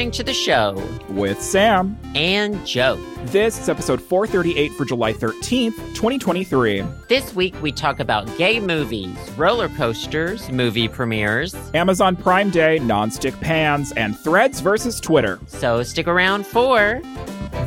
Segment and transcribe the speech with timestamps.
[0.00, 2.96] listening to the show with Sam and Joe.
[3.26, 6.82] This is episode 438 for July 13th, 2023.
[7.10, 13.38] This week we talk about gay movies, roller coasters, movie premieres, Amazon Prime Day, non-stick
[13.40, 15.38] pans, and threads versus Twitter.
[15.48, 17.02] So stick around for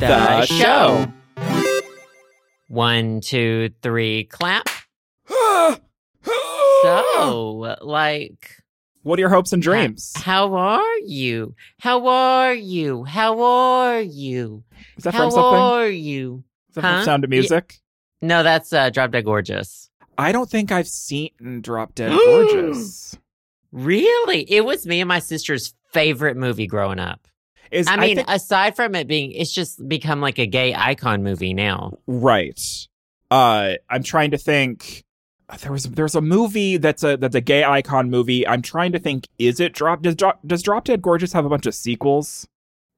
[0.00, 1.06] the show.
[2.66, 4.68] One, two, three, clap.
[5.28, 5.78] so,
[7.80, 8.63] like
[9.04, 10.12] what are your hopes and dreams?
[10.16, 11.54] How, are you?
[11.78, 13.04] How are you?
[13.04, 14.64] How are you?
[14.96, 15.52] Is that How from something?
[15.52, 16.42] How are you?
[16.70, 16.96] Is that huh?
[16.96, 17.80] from Sound of Music?
[18.20, 18.28] Yeah.
[18.28, 19.90] No, that's uh, Drop Dead Gorgeous.
[20.16, 23.18] I don't think I've seen Drop Dead Gorgeous.
[23.72, 24.50] really?
[24.50, 27.28] It was me and my sister's favorite movie growing up.
[27.70, 28.28] Is, I mean, I think...
[28.30, 31.98] aside from it being, it's just become like a gay icon movie now.
[32.06, 32.60] Right.
[33.30, 35.04] Uh, I'm trying to think
[35.60, 38.46] there was there's a movie that's a that's a gay icon movie.
[38.46, 39.28] I'm trying to think.
[39.38, 40.02] Is it drop?
[40.02, 42.46] Does drop does Drop Dead Gorgeous have a bunch of sequels?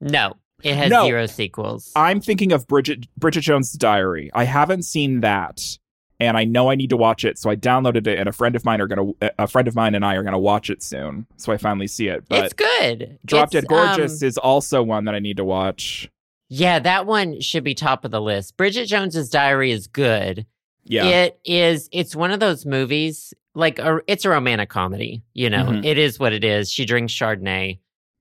[0.01, 1.93] No, it has no, zero sequels.
[1.97, 4.31] I'm thinking of Bridget Bridget Jones' Diary.
[4.35, 5.79] I haven't seen that,
[6.21, 7.39] and I know I need to watch it.
[7.39, 9.95] So I downloaded it, and a friend of mine are gonna a friend of mine
[9.95, 11.27] and I are gonna watch it soon.
[11.37, 12.25] So I finally see it.
[12.29, 13.19] But it's good.
[13.25, 16.11] Drop Dead Gorgeous um, is also one that I need to watch.
[16.49, 18.57] Yeah, that one should be top of the list.
[18.57, 20.47] Bridget Jones's Diary is good.
[20.87, 21.05] Yeah.
[21.05, 25.65] It is it's one of those movies like a, it's a romantic comedy, you know.
[25.65, 25.85] Mm-hmm.
[25.85, 26.71] It is what it is.
[26.71, 27.79] She drinks Chardonnay.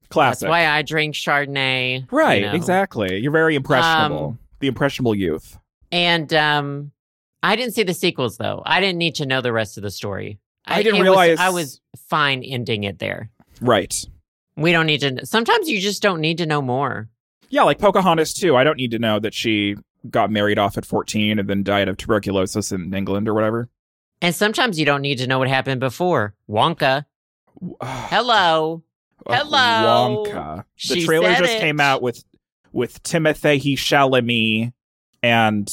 [0.09, 0.41] Classic.
[0.41, 2.11] That's why I drink Chardonnay.
[2.11, 2.53] Right, you know.
[2.53, 3.17] exactly.
[3.17, 4.27] You're very impressionable.
[4.27, 5.57] Um, the impressionable youth.
[5.91, 6.91] And um
[7.43, 8.63] I didn't see the sequels though.
[8.65, 10.39] I didn't need to know the rest of the story.
[10.65, 13.29] I, I didn't realize was, I was fine ending it there.
[13.61, 13.93] Right.
[14.57, 17.09] We don't need to sometimes you just don't need to know more.
[17.49, 18.55] Yeah, like Pocahontas too.
[18.55, 19.75] I don't need to know that she
[20.09, 23.69] got married off at 14 and then died of tuberculosis in England or whatever.
[24.21, 26.33] And sometimes you don't need to know what happened before.
[26.49, 27.05] Wonka.
[27.81, 28.83] Hello.
[29.25, 30.25] Uh, Hello.
[30.25, 30.57] Wonka.
[30.57, 31.59] The she trailer just it.
[31.59, 32.23] came out with
[32.71, 34.73] with Timothée Chalamet
[35.23, 35.71] and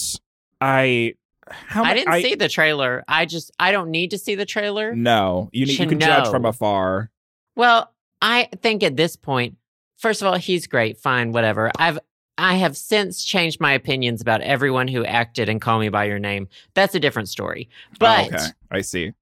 [0.61, 1.15] I
[1.51, 3.05] how I didn't I, see the trailer.
[3.09, 4.95] I just I don't need to see the trailer.
[4.95, 6.07] No, you need, you can know.
[6.07, 7.11] judge from afar.
[7.57, 9.57] Well, I think at this point,
[9.97, 11.71] first of all, he's great, fine, whatever.
[11.79, 11.99] I've
[12.43, 16.19] I have since changed my opinions about everyone who acted in Call Me by Your
[16.19, 16.49] Name.
[16.75, 17.69] That's a different story.
[18.01, 19.13] But oh, okay, I see.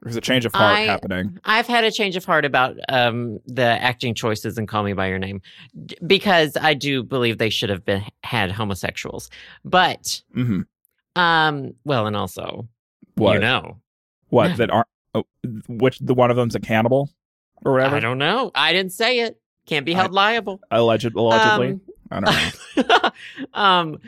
[0.00, 1.38] There's a change of heart I, happening.
[1.44, 5.08] I've had a change of heart about um, the acting choices in Call Me by
[5.08, 5.42] Your Name
[6.06, 9.28] because I do believe they should have been had homosexuals.
[9.62, 10.62] But, mm-hmm.
[11.20, 12.66] um, well, and also,
[13.16, 13.76] what you know,
[14.30, 15.26] what that aren't oh,
[15.68, 17.10] which the one of them's a cannibal
[17.62, 17.96] or whatever.
[17.96, 18.50] I don't know.
[18.54, 19.39] I didn't say it.
[19.70, 20.60] Can't be held I, liable.
[20.72, 21.80] Alleged, allegedly.
[22.10, 23.10] Um, I don't know.
[23.54, 24.00] um,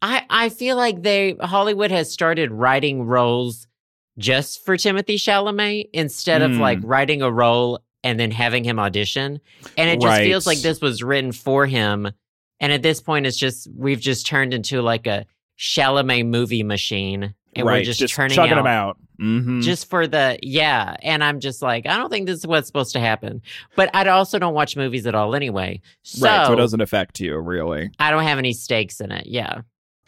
[0.00, 3.66] I I feel like they Hollywood has started writing roles
[4.16, 6.52] just for Timothy Chalamet instead mm.
[6.52, 6.86] of like hmm.
[6.86, 9.40] writing a role and then having him audition.
[9.76, 10.24] And it just right.
[10.24, 12.08] feels like this was written for him.
[12.60, 15.26] And at this point, it's just we've just turned into like a
[15.58, 17.80] Chalamet movie machine, and right.
[17.80, 19.60] we're just, just turning chugging out, them out mm-hmm.
[19.60, 20.96] just for the yeah.
[21.02, 23.42] And I'm just like, I don't think this is what's supposed to happen.
[23.76, 26.46] But I also don't watch movies at all anyway, so, right?
[26.46, 27.90] So it doesn't affect you really.
[27.98, 29.26] I don't have any stakes in it.
[29.26, 29.62] Yeah.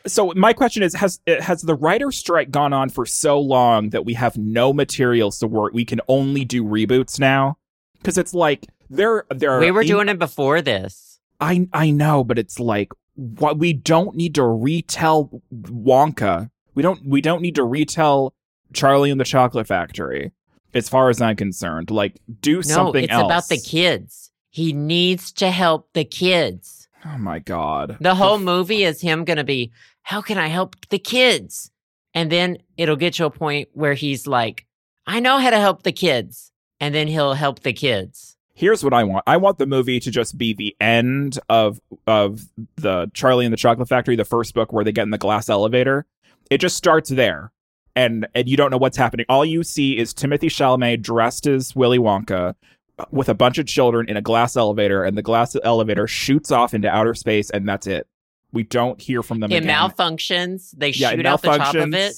[0.06, 4.04] So my question is: Has has the writer strike gone on for so long that
[4.04, 5.74] we have no materials to work?
[5.74, 7.58] We can only do reboots now
[7.98, 9.58] because it's like there there.
[9.60, 11.20] We were doing it before this.
[11.38, 16.50] I I know, but it's like what we don't need to retell Wonka.
[16.74, 18.34] We don't we don't need to retell
[18.72, 20.32] Charlie and the Chocolate Factory.
[20.72, 23.24] As far as I'm concerned, like do no, something it's else.
[23.24, 24.30] about the kids.
[24.50, 26.88] He needs to help the kids.
[27.04, 27.96] Oh my god.
[28.00, 29.72] The whole movie is him going to be,
[30.02, 31.70] how can I help the kids?
[32.14, 34.66] And then it'll get to a point where he's like,
[35.06, 36.52] I know how to help the kids.
[36.80, 39.24] And then he'll help the kids here's what I want.
[39.26, 42.42] I want the movie to just be the end of of
[42.76, 45.48] the Charlie and the Chocolate Factory, the first book where they get in the glass
[45.48, 46.06] elevator.
[46.50, 47.52] It just starts there.
[47.96, 49.26] And and you don't know what's happening.
[49.28, 52.54] All you see is Timothy Chalamet dressed as Willy Wonka
[52.98, 56.52] uh, with a bunch of children in a glass elevator, and the glass elevator shoots
[56.52, 58.06] off into outer space, and that's it.
[58.52, 59.50] We don't hear from them.
[59.50, 59.68] It again.
[59.76, 60.70] malfunctions.
[60.76, 62.14] They yeah, shoot out the top of it,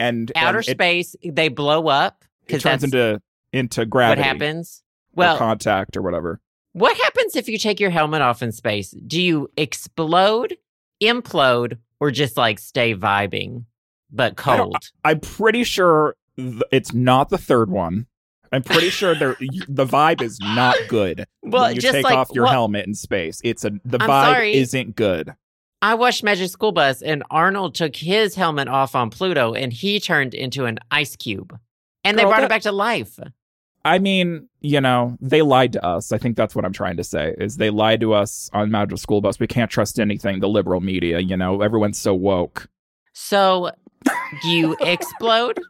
[0.00, 1.14] and outer and space.
[1.22, 2.24] It, they blow up.
[2.48, 3.22] It turns into
[3.52, 4.20] into gravity.
[4.20, 4.82] What happens?
[5.14, 6.40] well, or contact or whatever.
[6.72, 8.90] What happens if you take your helmet off in space?
[8.90, 10.56] Do you explode,
[11.00, 13.64] implode, or just like stay vibing
[14.10, 14.76] but cold?
[15.04, 18.06] I'm pretty sure th- it's not the third one.
[18.52, 22.44] I'm pretty sure the vibe is not good well, when you take like, off your
[22.44, 23.40] well, helmet in space.
[23.42, 24.54] It's a the I'm vibe sorry.
[24.54, 25.34] isn't good.
[25.82, 29.98] I watched Magic School Bus and Arnold took his helmet off on Pluto and he
[29.98, 31.58] turned into an ice cube.
[32.04, 33.18] And Girl, they brought that, it back to life.
[33.84, 36.10] I mean, you know, they lied to us.
[36.12, 37.34] I think that's what I'm trying to say.
[37.38, 39.38] Is they lied to us on Magical School Bus.
[39.38, 40.40] We can't trust anything.
[40.40, 42.68] The liberal media, you know, everyone's so woke.
[43.12, 43.70] So,
[44.44, 45.60] you explode?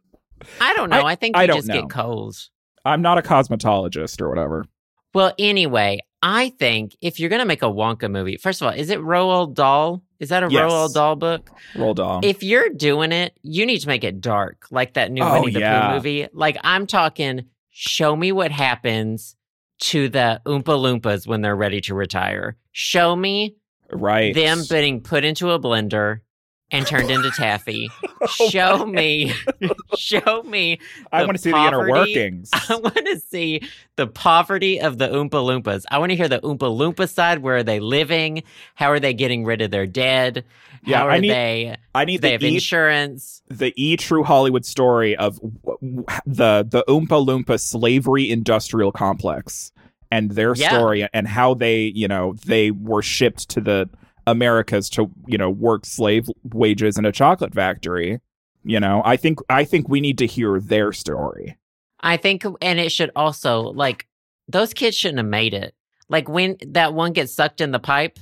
[0.61, 1.05] I don't know.
[1.05, 1.83] I, think you I don't just know.
[1.83, 2.51] get colds.
[2.85, 4.67] I'm not a cosmetologist or whatever.
[5.15, 8.91] Well, anyway, I think if you're gonna make a Wonka movie, first of all, is
[8.91, 10.03] it Roald Dahl?
[10.19, 10.63] Is that a Yes.
[10.71, 11.51] Roald Dahl book?
[11.75, 12.21] Roald Dahl.
[12.25, 15.53] If you're doing it, you need to make it dark, like that new Oh, Winnie
[15.53, 15.89] the yeah.
[15.91, 16.27] Pooh movie.
[16.33, 17.45] Like I'm talking,
[17.77, 19.35] show me what happens
[19.81, 22.57] to the Oompa Loompas when they're ready to retire.
[22.71, 23.57] Show me
[23.93, 24.33] right.
[24.33, 26.21] them being put into a blender
[26.71, 27.91] and turned into taffy.
[28.41, 29.35] Oh show me,
[29.99, 30.79] show me.
[31.13, 32.49] I want to see the inner workings.
[32.55, 33.61] I want to see
[33.97, 35.85] the poverty of the Oompa Loompas.
[35.91, 37.41] I want to hear the Oompa Loompa side.
[37.41, 38.43] Where are they living?
[38.77, 40.43] How are they getting rid of their dead?
[40.87, 41.77] Yeah, How are I need- they?
[41.95, 43.43] I need They the have e, insurance.
[43.49, 49.71] the e true Hollywood story of w- w- the the Oompa Loompa slavery industrial complex
[50.11, 50.71] and their Yeah.
[50.71, 53.91] story and how they you know they were shipped to the
[54.27, 58.21] Americas to you know work slave wages in a chocolate factory.
[58.65, 61.57] You know, I think I think we need to hear their story.
[62.01, 64.07] I think, and it should also like
[64.49, 65.75] those kids shouldn't have made it.
[66.09, 68.19] Like when that one gets sucked in the pipe,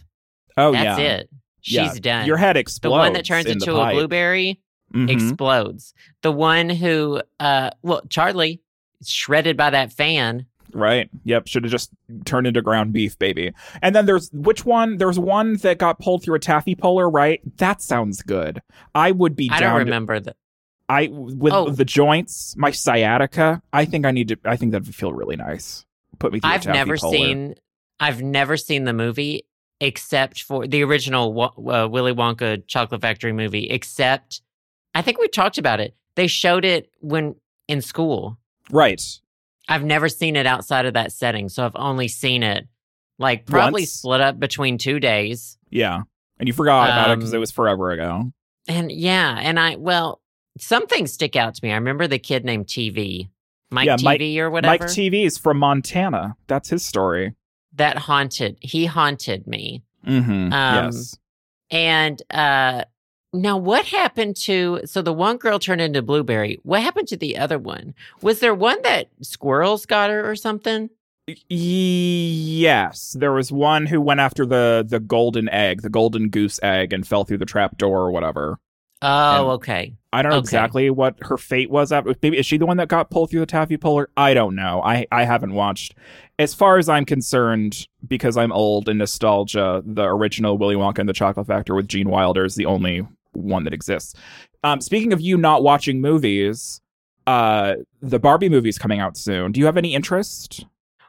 [0.57, 1.31] Oh that's yeah, it.
[1.61, 1.95] She's Yeah.
[2.01, 2.27] done.
[2.27, 2.95] your head explodes.
[2.95, 4.61] the one that turns in into a blueberry
[4.95, 5.09] Mhm.
[5.11, 5.95] explodes.
[6.23, 8.61] The one who, uh, well, Charlie
[9.05, 10.47] shredded by that fan.
[10.75, 11.09] Right.
[11.25, 11.47] Yep.
[11.49, 11.91] Should have just
[12.25, 13.53] turned into ground beef, baby.
[13.83, 14.97] And then there's which one?
[14.97, 17.41] There's one that got pulled through a taffy puller, right?
[17.59, 18.63] That sounds good.
[18.95, 19.71] I would be I down.
[19.79, 20.37] don't remember that.
[20.89, 21.71] I with Oh.
[21.71, 23.63] the joints, my sciatica.
[23.73, 24.37] I think I need to.
[24.45, 25.85] I think that would feel really nice.
[26.19, 27.17] Put me through I've taffy never puller.
[27.17, 27.55] seen.
[28.01, 29.47] I've never seen the movie
[29.81, 33.69] except for the original uh, Willy Wonka Chocolate Factory movie.
[33.71, 34.43] Except,
[34.95, 35.95] I think we talked about it.
[36.15, 37.37] They showed it when
[37.69, 38.39] in school.
[38.71, 39.03] Right.
[39.69, 42.67] I've never seen it outside of that setting, so I've only seen it
[43.19, 43.93] like probably Once?
[43.93, 45.57] split up between two days.
[45.71, 46.03] Yeah.
[46.39, 48.33] And you forgot about it because Um, it was forever ago.
[48.69, 50.21] And yeah, and I well,
[50.59, 51.71] some things stick out to me.
[51.73, 53.29] I remember the kid named TV,
[53.71, 54.85] Mike Yeah, Mike- TV or whatever.
[54.85, 56.37] Mike TV is from Montana.
[56.49, 57.35] That's his story.
[57.75, 58.59] that haunted.
[58.61, 59.83] He haunted me.
[60.07, 60.53] Mm-hmm.
[60.53, 61.17] Um, yes.
[61.71, 62.85] And uh
[63.33, 66.59] now what happened to so the one girl turned into blueberry.
[66.63, 67.95] What happened to the other one?
[68.21, 70.91] Was there one that squirrels got her or something?
[71.49, 76.93] Yes, there was one who went after the the golden egg, the golden goose egg,
[76.93, 78.59] and fell through the trap door or whatever.
[79.05, 79.95] Oh, And- okay.
[80.13, 80.45] I don't know Okay.
[80.45, 81.91] exactly what her fate was.
[81.91, 82.15] After.
[82.23, 84.11] Maybe is she the one that got pulled through the taffy puller?
[84.17, 84.83] I don't know.
[84.85, 85.95] I I haven't watched.
[86.39, 91.09] As far as I'm concerned, because I'm old and nostalgia, the original Willy Wonka and
[91.09, 94.15] the Chocolate Factory with Gene Wilder is the only one that exists.
[94.65, 96.81] Um, speaking of you not watching movies,
[97.27, 99.53] uh, the Barbie movie's coming out soon.
[99.53, 100.65] Do you have any interest?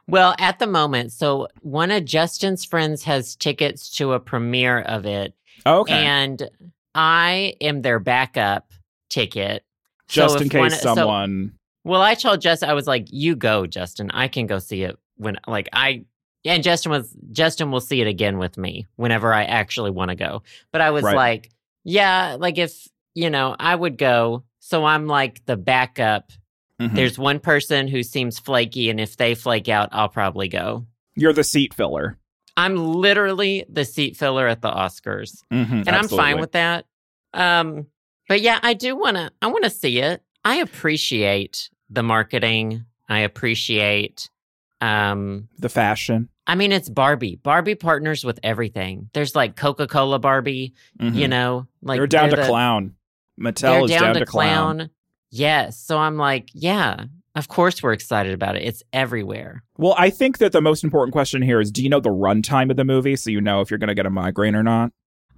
[0.06, 5.06] Well, at the moment, so one of Justin's friends has tickets to a premiere of
[5.06, 5.32] it,
[5.66, 5.94] okay.
[5.94, 6.48] and
[6.94, 8.70] I am their backup
[9.08, 9.64] ticket.
[10.06, 11.52] Just if in case one- so- someone.
[11.84, 14.10] well, I told Justin, I was like, "You go, Justin.
[14.10, 16.04] I can go see it when, like, I."
[16.44, 20.14] And Justin was Justin will see it again with me whenever I actually want to
[20.14, 20.42] go.
[20.72, 21.16] But I was Right.
[21.16, 21.50] like,
[21.84, 26.32] "Yeah, like if you know, I would go." So I'm like the backup.
[26.80, 26.94] Mhm.
[26.94, 30.86] There's one person who seems flaky, and if they flake out, I'll probably go.
[31.14, 32.18] You're the seat filler.
[32.56, 36.86] I'm literally the seat filler at the Oscars, Mm-hmm, and I'm fine with that.
[37.32, 37.86] Um,
[38.28, 39.30] but yeah, I do want to.
[39.42, 40.22] I want to see it.
[40.44, 42.84] I appreciate the marketing.
[43.08, 44.28] I appreciate.
[44.80, 46.28] Um, the fashion.
[46.46, 47.36] I mean, it's Barbie.
[47.42, 49.08] Barbie partners with everything.
[49.14, 50.74] There's like Coca Cola Barbie.
[51.00, 51.14] Mhm.
[51.14, 52.94] You know, like they're down to the- clown.
[53.40, 54.90] Mattel They're is down, down, to clown.
[55.30, 55.78] Yes.
[55.80, 57.04] So I'm like, yeah.
[57.34, 58.62] Of course, we're excited about it.
[58.62, 59.64] It's everywhere.
[59.76, 62.70] Well, I think that the most important question here is: Do you know the runtime
[62.70, 64.92] of the movie, so you know if you're going to get a migraine or not?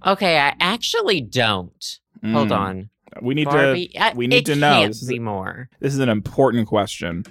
[0.05, 1.99] Okay, I actually don't.
[2.23, 2.55] Hold Mm.
[2.57, 2.89] on.
[3.23, 3.87] We need Barbie.
[3.87, 3.97] to.
[4.03, 4.85] I- we need to know.
[4.85, 5.69] This is more.
[5.79, 7.23] This is an important question.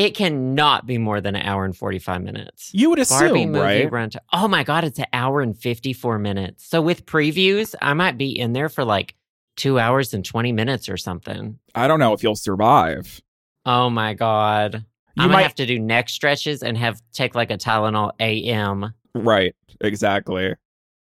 [0.00, 2.70] It cannot be more than an hour and forty five minutes.
[2.72, 4.16] You would Barbie assume, movie right?
[4.32, 6.66] Oh my god, it's an hour and fifty four minutes.
[6.66, 9.14] So with previews, I might be in there for like
[9.56, 11.58] two hours and twenty minutes or something.
[11.74, 13.20] I don't know if you'll survive.
[13.66, 14.86] Oh my god.
[15.16, 15.42] You I'm gonna might.
[15.42, 18.94] have to do neck stretches and have take like a Tylenol AM.
[19.14, 19.54] Right.
[19.82, 20.54] Exactly.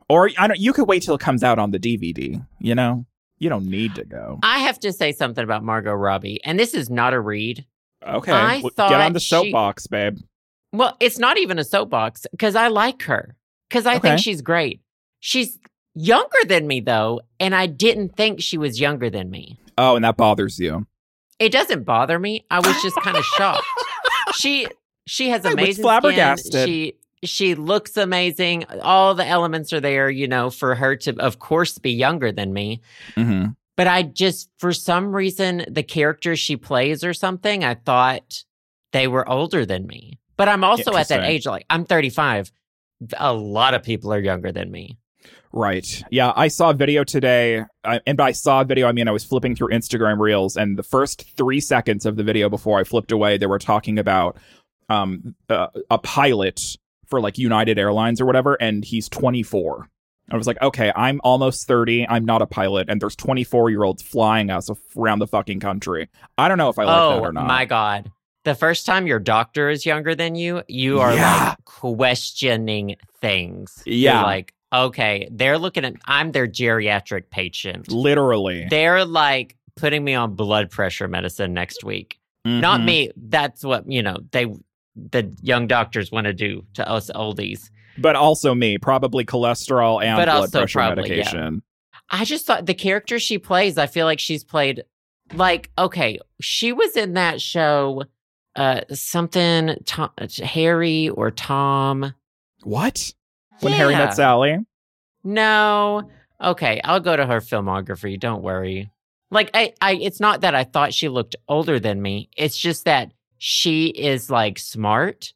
[0.09, 0.59] Or I don't.
[0.59, 2.45] You could wait till it comes out on the DVD.
[2.59, 3.05] You know.
[3.37, 4.39] You don't need to go.
[4.43, 7.65] I have to say something about Margot Robbie, and this is not a read.
[8.07, 8.31] Okay.
[8.31, 10.17] I w- thought Get on the she- soapbox, babe.
[10.71, 13.35] Well, it's not even a soapbox because I like her
[13.69, 14.09] because I Okay.
[14.09, 14.81] think she's great.
[15.19, 15.57] She's
[15.95, 19.57] younger than me though, and I didn't think she was younger than me.
[19.77, 20.85] Oh, and that bothers you.
[21.39, 22.45] It doesn't bother me.
[22.51, 23.65] I was just kind of shocked.
[24.35, 24.67] she
[25.07, 25.83] she has amazing
[26.37, 26.67] skin.
[26.67, 28.65] She she looks amazing.
[28.81, 32.53] All the elements are there, you know, for her to, of course, be younger than
[32.53, 32.81] me.
[33.15, 33.47] hmm
[33.79, 38.43] But I just, for some reason, the characters she plays or something, I thought
[38.91, 40.19] they were older than me.
[40.35, 42.51] But I'm also at that age, like I'm 35.
[43.15, 44.97] A lot of people are younger than me.
[45.53, 46.03] Right.
[46.11, 49.11] Yeah, I saw a video today, uh, and by saw a video, I mean I
[49.11, 52.83] was flipping through Instagram Reels, and the first three seconds of the video before I
[52.83, 54.35] flipped away, they were talking about
[54.89, 56.75] um uh, a pilot
[57.07, 59.87] for like United Airlines or whatever, and he's 24.
[60.31, 62.07] I was like, okay, I'm almost 30.
[62.07, 66.09] I'm not a pilot, and there's 24 year olds flying us around the fucking country.
[66.37, 67.47] I don't know if I like oh that or not.
[67.47, 68.11] my God.
[68.45, 71.49] The first time your doctor is younger than you, you are Yeah.
[71.49, 73.83] like questioning things.
[73.85, 74.15] Yeah.
[74.15, 77.91] You're like, okay, they're looking at, I'm their geriatric patient.
[77.91, 78.67] Literally.
[78.69, 82.19] They're like putting me on blood pressure medicine next week.
[82.45, 82.85] Not Mhm.
[82.85, 83.11] me.
[83.17, 84.45] That's what, you know, they,
[84.95, 87.69] the young doctors want to do to us oldies.
[87.97, 91.15] But also me, probably cholesterol and But blood pressure probably, yeah.
[91.17, 91.63] medication.
[92.09, 94.83] I just thought the character she plays, I feel like she's played
[95.33, 98.03] like okay, she was in that show
[98.55, 100.09] uh something Tom,
[100.43, 102.13] Harry or Tom.
[102.63, 103.13] What?
[103.61, 103.99] When Harry Yeah.
[104.05, 104.57] met Sally?
[105.23, 106.09] No.
[106.41, 108.89] Okay, I'll go to her filmography, don't worry.
[109.31, 112.29] Like I I it's not that I thought she looked older than me.
[112.35, 115.33] It's just that she is like smart,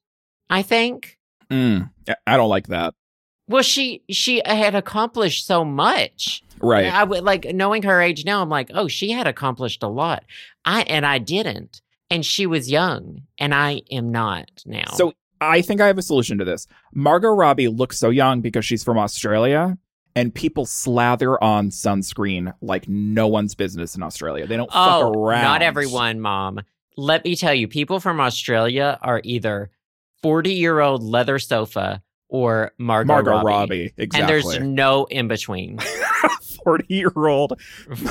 [0.50, 1.18] I think.
[1.50, 1.90] Mm,
[2.28, 2.94] I- don't like that.
[3.48, 6.44] Well, she she had accomplished so much.
[6.62, 6.86] Right.
[6.86, 8.42] I would like knowing her age now.
[8.42, 10.24] I'm like, oh, she had accomplished a lot.
[10.64, 14.92] I and I didn't, and she was young, and I am not now.
[14.94, 16.68] So I think I have a solution to this.
[16.94, 19.78] Margot Robbie looks so young because she's from Australia,
[20.16, 24.48] and people slather on sunscreen like no one's business in Australia.
[24.48, 25.44] They don't oh, fuck around.
[25.44, 26.62] not everyone, mom.
[26.96, 29.72] Let me tell you, people from Australia are either
[30.24, 33.46] forty year old leather sofa or Margot, Margot Robbie.
[33.46, 35.78] Robbie, and there's no in between.
[36.64, 37.60] Forty-year-old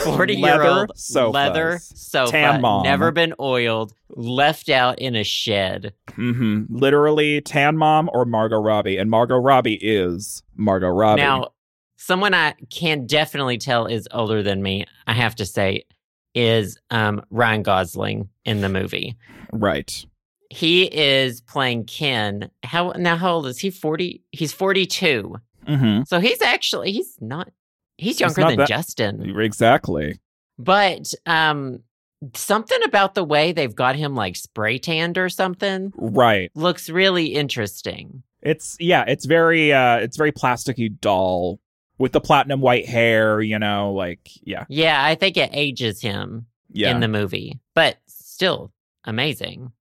[0.04, 1.33] 40 year old sofas.
[1.33, 2.83] leather sofa, Tan mom.
[2.83, 5.95] never been oiled, left out in a shed.
[6.14, 11.23] hmm Literally, Tan Mom or Margot Robbie, and Margot Robbie is Margot Robbie.
[11.23, 11.52] Now,
[11.97, 15.85] someone I can definitely tell is older than me, I have to say,
[16.35, 19.16] is um, Ryan Gosling in the movie.
[19.52, 20.04] right?
[20.52, 22.50] He is playing Ken.
[22.62, 23.16] How now?
[23.16, 23.71] How old is he?
[23.71, 24.23] Forty.
[24.32, 25.37] He's forty-two.
[25.66, 27.50] hmm So he's actually he's not.
[27.97, 29.38] He's younger not than that- Justin.
[29.40, 30.18] Exactly.
[30.59, 31.80] But um,
[32.35, 36.50] something about the way they've got him like spray tanned or something Right.
[36.54, 38.23] looks really interesting.
[38.42, 41.61] It's yeah, it's very uh it's very plasticky doll
[41.99, 44.64] with the platinum white hair, you know, like yeah.
[44.68, 46.90] Yeah, I think it ages him Yeah.
[46.90, 48.73] in the movie, but still
[49.04, 49.73] amazing.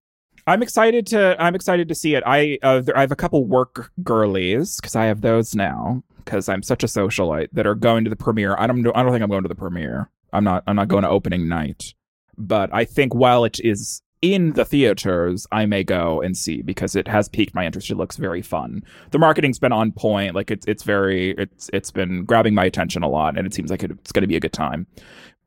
[0.48, 2.24] I'm excited to I'm excited to see it.
[2.26, 6.50] I uh, there, I have a couple work girlies cuz I have those now cuz
[6.50, 8.56] I'm such a socialite that are going to the premiere.
[8.58, 10.10] I don't I don't think I'm going to the premiere.
[10.34, 11.94] I'm not I'm not going to opening night.
[12.38, 16.96] But I think while it is in the theaters, I may go and see because
[16.96, 17.90] it has piqued my interest.
[17.90, 18.84] It looks very fun.
[19.10, 20.36] The marketing's been on point.
[20.36, 23.72] Like it's it's very it's it's been grabbing my attention a lot, and it seems
[23.72, 24.86] like it's going to be a good time.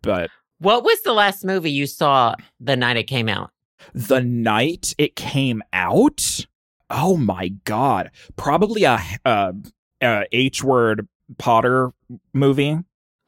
[0.02, 3.50] But What was the last movie you saw the night it came out?
[3.92, 6.46] The night it came out,
[6.90, 9.54] oh my god, probably a, a,
[10.02, 11.92] a H word Potter
[12.32, 12.78] movie.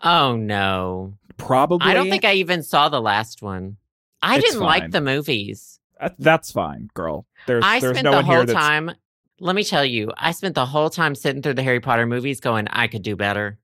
[0.03, 1.15] Oh no.
[1.39, 1.87] Probably.
[1.91, 3.77] I don't think I even saw the last one.
[4.23, 4.67] I It's didn't fine.
[4.67, 5.81] like the movies.
[6.01, 7.27] That- that's fine, girl.
[7.47, 8.93] There's I there's spent no the whole time
[9.39, 12.41] let me tell you, I spent the whole time sitting through the Harry Potter movies
[12.41, 13.59] going, I could do better.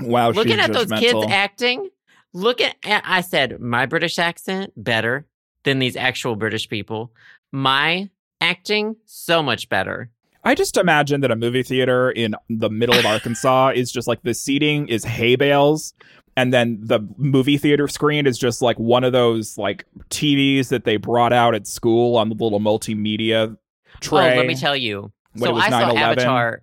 [0.00, 0.30] wow.
[0.30, 1.90] Looking at those kids acting,
[2.32, 5.26] look at I said, my British accent better
[5.64, 7.12] than these actual British people.
[7.52, 8.10] My
[8.40, 10.10] acting, so much better.
[10.44, 14.22] I just imagine that a movie theater in the middle of Arkansas is just like
[14.22, 15.92] the seating is hay bales.
[16.36, 20.84] And then the movie theater screen is just like one of those like TVs that
[20.84, 23.56] they brought out at school on the little multimedia
[24.00, 24.34] tray.
[24.34, 25.10] Oh, let me tell you.
[25.36, 25.96] so was I saw 9/11.
[25.96, 26.62] Avatar,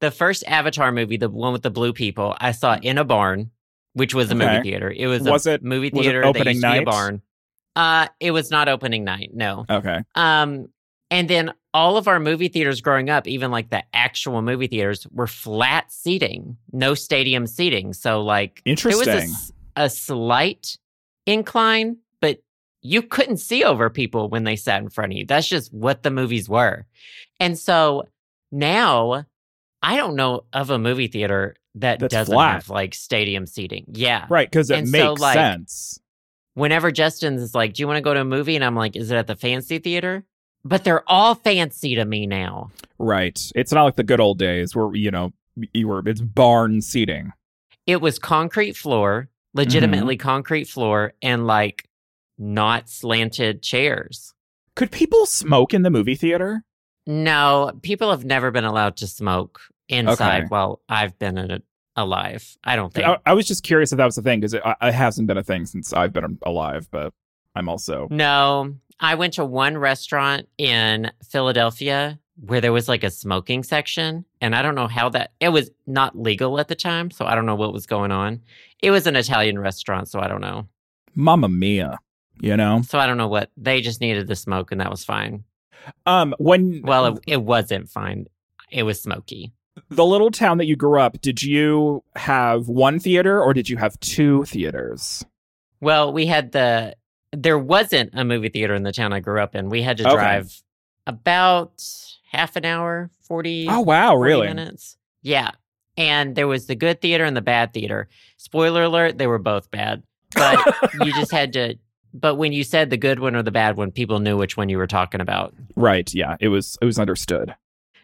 [0.00, 2.36] the first Avatar movie, the one with the blue people.
[2.40, 3.50] I saw in a barn,
[3.94, 4.46] which was a Okay.
[4.46, 4.92] movie theater.
[4.96, 6.80] It was, Was a it- movie was it theater that opening used to be a
[6.82, 6.86] night?
[6.86, 7.22] barn.
[7.76, 9.30] Uh, it was not opening night.
[9.34, 9.66] No.
[9.70, 10.00] Okay.
[10.14, 10.68] Um,
[11.10, 15.06] and then all of our movie theaters growing up, even like the actual movie theaters,
[15.12, 17.92] were flat seating, no stadium seating.
[17.92, 19.08] So like interesting.
[19.08, 20.78] It was a, a slight
[21.26, 22.38] incline, but
[22.82, 25.26] you couldn't see over people when they sat in front of you.
[25.26, 26.86] That's just what the movies were.
[27.38, 28.08] And so
[28.50, 29.26] now
[29.82, 32.54] I don't know of a movie theater that That's doesn't flat.
[32.54, 33.84] have like stadium seating.
[33.92, 34.26] Yeah.
[34.30, 36.00] Right, because it And so, makes like, sense.
[36.56, 38.56] Whenever Justin's is like, Do you want to go to a movie?
[38.56, 40.24] And I'm like, Is it at the fancy theater?
[40.68, 42.70] but they're all fancy to me now.
[42.98, 43.40] Right.
[43.54, 45.32] It's not like the good old days where you know
[45.72, 46.02] you were.
[46.06, 47.32] It's barn seating.
[47.86, 50.28] It was concrete floor, legitimately mm-hmm.
[50.28, 51.88] concrete floor, and like
[52.36, 54.34] not slanted chairs.
[54.74, 56.64] Could people smoke in the movie theater?
[57.06, 60.46] No, people have never been allowed to smoke inside Okay.
[60.48, 61.62] while I've been in it
[61.96, 62.56] alive.
[62.64, 63.06] I don't think.
[63.06, 65.38] I, I was just curious if that was the thing because it, it hasn't been
[65.38, 66.88] a thing since I've been alive.
[66.90, 67.12] But
[67.54, 73.10] I'm also No, I went to one restaurant in Philadelphia where there was like a
[73.10, 77.10] smoking section, and I don't know how that it was not legal at the time,
[77.10, 78.42] so I don't know what was going on.
[78.82, 80.68] It was an Italian restaurant, so I don't know.
[81.14, 81.98] Mamma Mia.
[82.38, 82.82] You know.
[82.82, 85.44] So I don't know what they just needed the smoke, and that was fine.
[86.04, 86.34] Um.
[86.38, 88.26] When Well, it, it wasn't fine.
[88.70, 89.52] It was smoky.
[89.90, 93.76] The little town that you grew up, did you have one theater or did you
[93.76, 95.24] have two theaters?
[95.80, 96.96] Well, we had the
[97.32, 99.68] there wasn't a movie theater in the town I grew up in.
[99.68, 100.14] We had to Okay.
[100.16, 100.62] drive
[101.06, 101.82] about
[102.30, 104.46] half an hour, 40, Oh wow, 40 really?
[104.48, 104.96] minutes.
[105.22, 105.50] Yeah.
[105.96, 108.08] And there was the good theater and the bad theater.
[108.36, 110.02] Spoiler alert, they were both bad.
[110.34, 110.64] But
[111.04, 111.76] you just had to
[112.14, 114.70] but when you said the good one or the bad one, people knew which one
[114.70, 115.52] you were talking about.
[115.74, 116.12] right.
[116.14, 116.36] Yeah.
[116.40, 116.78] It was.
[116.80, 117.54] It was understood.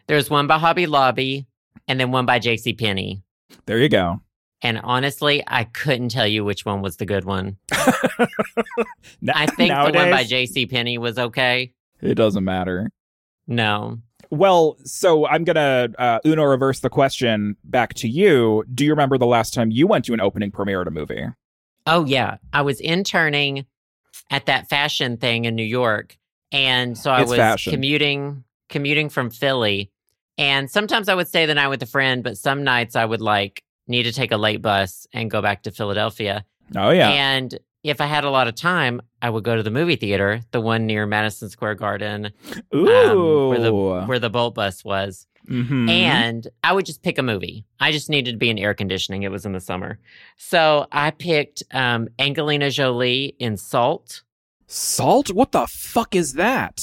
[0.05, 1.47] There was one by Hobby Lobby
[1.87, 3.23] and then one by JC Penney.
[3.65, 4.21] There you go.
[4.61, 7.57] And honestly, I couldn't tell you which one was the good one.
[9.21, 11.73] Na- I think nowadays, the one by JC Penney was okay.
[12.01, 12.89] it doesn't matter.
[13.47, 13.99] No.
[14.29, 18.63] Well, so I'm gonna uh, Uno reverse the question back to you.
[18.73, 21.25] Do you remember the last time you went to an opening premiere at a movie?
[21.85, 23.65] Oh yeah, I was interning
[24.31, 26.17] at that fashion thing in New York,
[26.51, 27.71] and so I It's was fashion.
[27.73, 29.91] commuting commuting from Philly.
[30.37, 33.21] And sometimes I would stay the night with a friend, but some nights I would
[33.21, 36.45] like need to take a late bus and go back to Philadelphia.
[36.75, 37.09] Oh yeah.
[37.09, 40.41] And if I had a lot of time, I would go to the movie theater,
[40.51, 42.31] the one near Madison Square Garden,
[42.73, 42.87] Ooh.
[42.87, 43.73] um, where the
[44.07, 45.27] where the Bolt bus was.
[45.49, 45.89] Mhm.
[45.89, 47.65] And I would just pick a movie.
[47.81, 49.23] I just needed to be in air conditioning.
[49.23, 49.99] It was in the summer.
[50.37, 54.23] So I picked um, Angelina Jolie in Salt.
[54.67, 55.29] Salt?
[55.31, 56.81] What the fuck is that?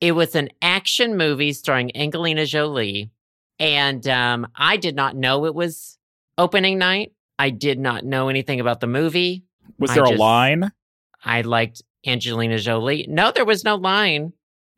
[0.00, 3.10] It was an action movie starring Angelina Jolie.
[3.58, 5.98] And um, I did not know it was
[6.38, 7.12] opening night.
[7.38, 9.44] I did not know anything about the movie.
[9.78, 10.72] Was there a line?
[11.24, 13.06] I liked Angelina Jolie.
[13.08, 14.32] No, there was no line.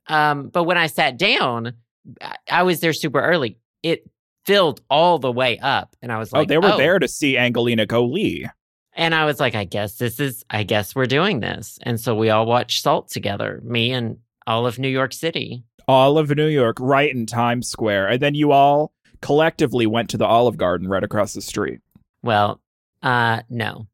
[0.09, 1.75] Um, but when I sat down,
[2.21, 3.59] I- I was there super early.
[3.85, 4.09] It
[4.45, 7.07] filled all the way up, and I was like, oh, they were "Oh." there to
[7.07, 8.47] see Angelina Jolie.
[8.95, 11.79] And I was like, I guess this is, I guess we're doing this.
[11.83, 15.65] And so we all watched Salt together, me and all of New York City.
[15.89, 20.17] All of New York, right in Times Square, and then you all collectively went to
[20.17, 21.81] the Olive Garden right across the street.
[22.23, 22.61] Well,
[23.03, 23.87] uh, no,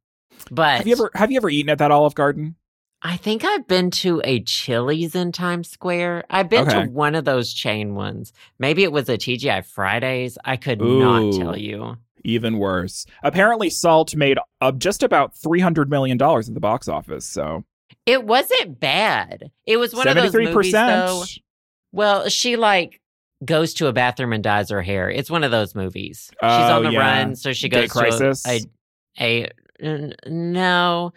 [0.51, 2.57] but Have you ever have you ever eaten at that Olive Garden?
[3.01, 6.25] I think I've been to a Chili's in Times Square.
[6.31, 6.85] I've been Okay.
[6.85, 8.33] to one of those chain ones.
[8.59, 10.37] Maybe it was a TGI Fridays.
[10.45, 10.99] I could Ooh.
[10.99, 11.97] not tell you.
[12.25, 13.07] Even worse.
[13.23, 17.25] Apparently, Salt made uh, just about three hundred million dollars at the box office.
[17.25, 17.65] So
[18.09, 19.51] It wasn't bad.
[19.67, 21.21] It was one of those movies, though.
[21.21, 21.39] percent.
[21.93, 23.01] Well, she like
[23.45, 25.11] goes to a bathroom and dyes her hair.
[25.11, 26.29] It's one of those movies.
[26.31, 26.99] She's Oh, on the yeah.
[27.21, 28.43] run, so she goes crisis?
[28.43, 28.61] to a,
[29.21, 31.13] a, n- no,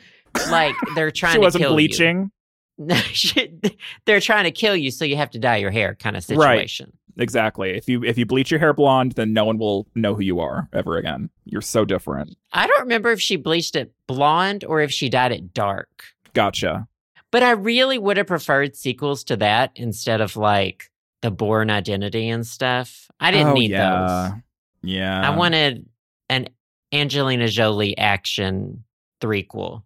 [0.50, 2.32] like they're trying to She to wasn't kill bleaching.
[2.78, 2.96] you.
[3.14, 3.60] She-
[4.06, 6.46] they're trying to kill you, so you have to dye your hair, kind of situation.
[6.48, 6.60] Right.
[6.70, 6.98] situation.
[7.18, 7.72] Exactly.
[7.72, 10.40] If you if you bleach your hair blonde, then no one will know who you
[10.40, 11.30] are ever again.
[11.46, 12.36] You're so different.
[12.54, 16.06] I don't remember if she bleached it blonde or if she dyed it dark.
[16.34, 16.88] Gotcha.
[17.32, 20.92] But I really would have preferred sequels to that instead of like
[21.22, 23.08] the Bourne Identity and stuff.
[23.20, 24.30] I didn't oh, need yeah.
[24.32, 24.42] those.
[24.84, 25.32] Yeah.
[25.32, 25.88] I wanted
[26.30, 26.50] an
[26.92, 28.84] Angelina Jolie action
[29.22, 29.84] threequel.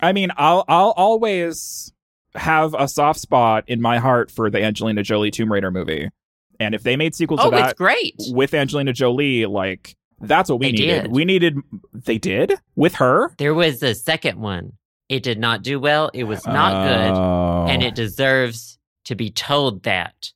[0.00, 1.92] I mean, I'll I'll always
[2.34, 6.10] have a soft spot in my heart for the Angelina Jolie Tomb Raider movie.
[6.60, 8.14] And if they made sequels Oh, to that great.
[8.30, 11.02] with Angelina Jolie, like that's what we They needed.
[11.02, 11.12] did.
[11.12, 11.56] We needed
[11.92, 13.34] they did with her?
[13.38, 14.72] There was a second one.
[15.08, 16.10] It did not do well.
[16.14, 17.12] It was not good.
[17.16, 17.94] Oh, And it oh.
[17.94, 20.32] deserves to be told that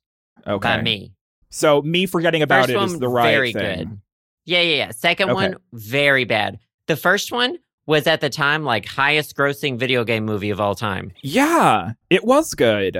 [0.47, 0.77] okay.
[0.77, 1.13] by me.
[1.49, 3.77] So me forgetting about first it one, is the right very thing.
[3.77, 4.01] good.
[4.45, 4.91] Yeah, yeah, yeah.
[4.91, 5.33] Second Okay.
[5.35, 6.57] one, very bad.
[6.87, 10.75] The first one was at the time like highest grossing video game movie of all
[10.75, 11.11] time.
[11.21, 12.97] Yeah, it was good.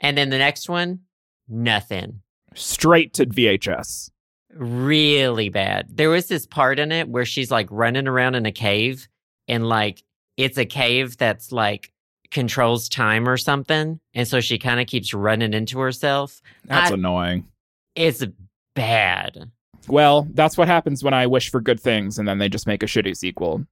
[0.00, 1.00] And then the next one,
[1.48, 2.20] nothing.
[2.54, 4.10] Straight to VHS.
[4.54, 5.86] really bad.
[5.96, 9.08] There was this part in it where she's like running around in a cave
[9.48, 10.02] and like
[10.36, 11.92] it's a cave that's like
[12.30, 14.00] controls time or something.
[14.14, 16.40] And so she kind of keeps running into herself.
[16.64, 17.46] That's I- annoying.
[17.94, 18.24] It's
[18.74, 19.50] bad.
[19.88, 22.82] Well, that's what happens when I wish for good things and then they just make
[22.82, 23.64] a shitty sequel.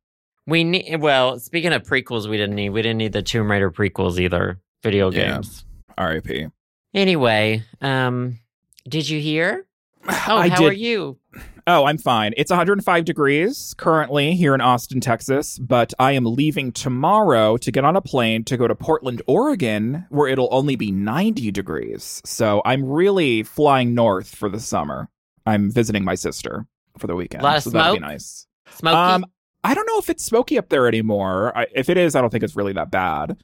[0.46, 3.70] We need, well, speaking of prequels, we didn't need, we didn't need the Tomb Raider
[3.70, 4.58] prequels either.
[4.82, 5.34] Video Yeah.
[5.34, 5.64] games.
[5.98, 6.46] R.I.P.
[6.92, 8.38] Anyway, um,
[8.88, 9.66] did you hear?
[10.06, 10.68] Oh, I how did.
[10.68, 11.18] are you?
[11.66, 12.34] Oh, I'm fine.
[12.36, 17.86] It's 105 degrees currently here in Austin, Texas, but I am leaving tomorrow to get
[17.86, 22.20] on a plane to go to Portland, Oregon, where it'll only be 90 degrees.
[22.26, 25.08] So I'm really flying north for the summer.
[25.46, 26.66] I'm visiting my sister
[26.98, 27.40] for the weekend.
[27.42, 28.10] A Lot of so that'll be smoke?
[28.10, 28.46] nice.
[28.68, 28.96] Smoky?
[28.96, 29.24] Um,
[29.62, 31.56] I don't know if it's smoky up there anymore.
[31.56, 33.38] I, if it is, I don't think it's really that bad.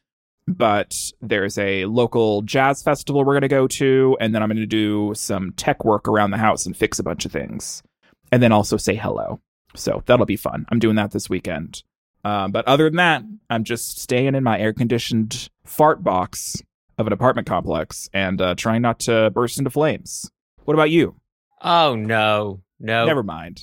[0.46, 4.58] But there's a local jazz festival we're going to go to, and then I'm going
[4.58, 7.82] to do some tech work around the house and fix a bunch of things,
[8.32, 9.40] and then also say hello.
[9.74, 10.66] So that'll be fun.
[10.70, 11.82] I'm doing that this weekend.
[12.24, 16.62] Um, but other than that, I'm just staying in my air conditioned fart box
[16.98, 20.30] of an apartment complex and uh, trying not to burst into flames.
[20.64, 21.16] What about you?
[21.62, 23.06] oh no, no.
[23.06, 23.62] Never mind.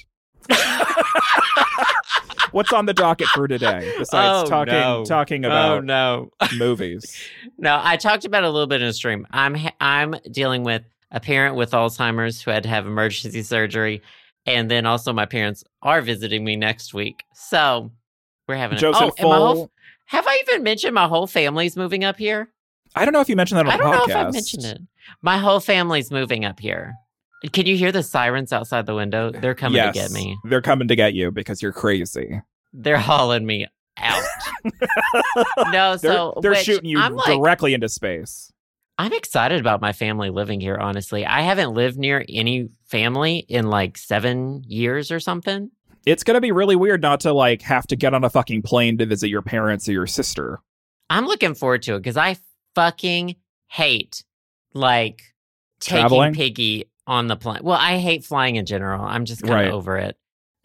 [2.51, 5.03] What's on the docket for today besides Oh, talking no.
[5.05, 6.31] talking Oh about no.
[6.57, 7.15] movies?
[7.59, 9.25] No, I talked about it a little bit in the stream.
[9.31, 14.01] I'm I'm dealing with a parent with Alzheimer's who had to have emergency surgery,
[14.47, 17.23] and then also my parents are visiting me next week.
[17.33, 17.91] So
[18.47, 18.77] we're having.
[18.77, 19.71] Joseph oh, and whole,
[20.05, 22.49] have I even mentioned my whole family's moving up here?
[22.95, 24.07] I don't know if you mentioned that on I the don't podcast.
[24.07, 24.81] know if I've mentioned it.
[25.21, 26.95] My whole family's moving up here.
[27.51, 29.31] Can you hear the sirens outside the window?
[29.31, 30.37] Eh, they're coming yes, to get me.
[30.45, 32.41] They're coming to get you because you're crazy.
[32.73, 34.23] They're hauling me out.
[35.71, 38.51] no, They're, so they're which shooting you I'm like, directly into space.
[38.99, 41.25] I'm excited about my family living here, honestly.
[41.25, 45.69] I haven't lived near any family in like seven years or something.
[46.05, 48.97] It's gonna be really weird not to like have to get on a fucking plane
[48.97, 50.59] to visit your parents or your sister.
[51.09, 52.37] I'm looking forward to it because I
[52.75, 53.35] fucking
[53.67, 54.23] hate
[54.73, 55.21] like
[55.79, 56.33] taking Traveling?
[56.33, 57.59] Piggy on the plane.
[57.63, 59.03] Well, I hate flying in general.
[59.03, 59.71] I'm just kind of Right.
[59.73, 60.17] over it.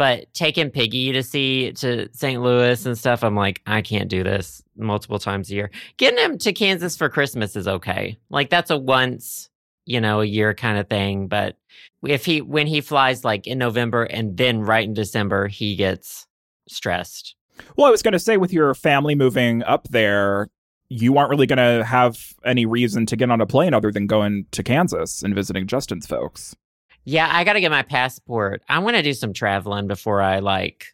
[0.03, 2.43] But taking Piggy to see to St.
[2.43, 5.71] Louis and stuff, I'm like, I can't do this multiple times a year.
[5.97, 8.19] Getting him to Kansas for Christmas is okay.
[8.29, 9.49] Like that's a once,
[9.87, 11.29] you know, a year kind of thing.
[11.29, 11.57] But
[12.05, 16.27] if he when he flies like in November and then right in December, he gets
[16.69, 17.37] stressed.
[17.77, 20.49] Well, I was gonna say with your family moving up there,
[20.89, 24.47] you aren't really gonna have any reason to get on a plane other than going
[24.51, 26.57] to Kansas and visiting Justin's folks.
[27.05, 28.63] Yeah, I got to get my passport.
[28.69, 30.87] I want to do some traveling before I like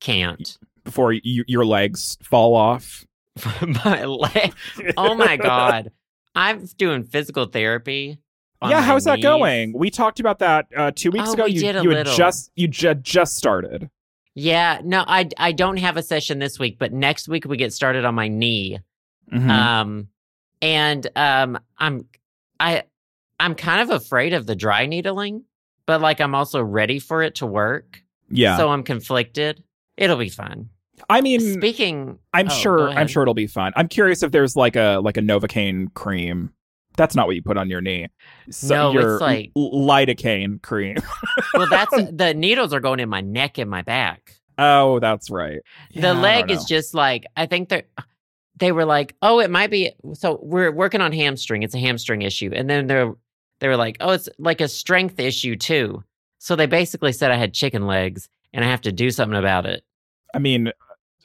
[0.00, 0.56] can't.
[0.84, 3.04] Before you, your legs fall off.
[3.84, 4.52] my leg.
[4.96, 5.90] Oh my god.
[6.34, 8.18] I'm doing physical therapy.
[8.66, 9.72] yeah, how's that going?
[9.76, 11.44] We talked about that uh, two weeks Oh, ago.
[11.44, 13.90] we you did a you had just you ju- just started.
[14.34, 17.72] Yeah, no, I I don't have a session this week, but next week we get
[17.72, 18.78] started on my knee.
[19.32, 19.48] Mhm.
[19.50, 20.08] Um
[20.62, 22.06] and um I'm
[22.58, 22.84] I
[23.38, 25.44] I'm kind of afraid of the dry needling,
[25.90, 28.00] but like I'm also ready for it to work.
[28.30, 29.64] yeah, So I'm conflicted.
[29.96, 30.68] It'll be fun.
[31.08, 33.72] I mean, Speaking I'm oh, sure I'm sure it'll be fun.
[33.74, 36.52] I'm curious if there's like a like a Novocaine cream.
[36.96, 38.06] That's not what you put on your knee.
[38.62, 40.98] No, it's like- lidocaine cream.
[41.54, 44.36] well that's the needles are going in my neck and my back.
[44.58, 45.58] oh, that's right.
[45.90, 47.82] Yeah, the leg is just like I think they
[48.60, 49.90] they were like, oh, it might be.
[50.12, 51.64] So we're working on hamstring.
[51.64, 53.12] It's a hamstring issue, and then they're
[53.60, 56.02] they were like, oh, it's like a strength issue too.
[56.38, 59.66] So they basically said I had chicken legs, and I have to do something about
[59.66, 59.84] it.
[60.34, 60.72] I mean,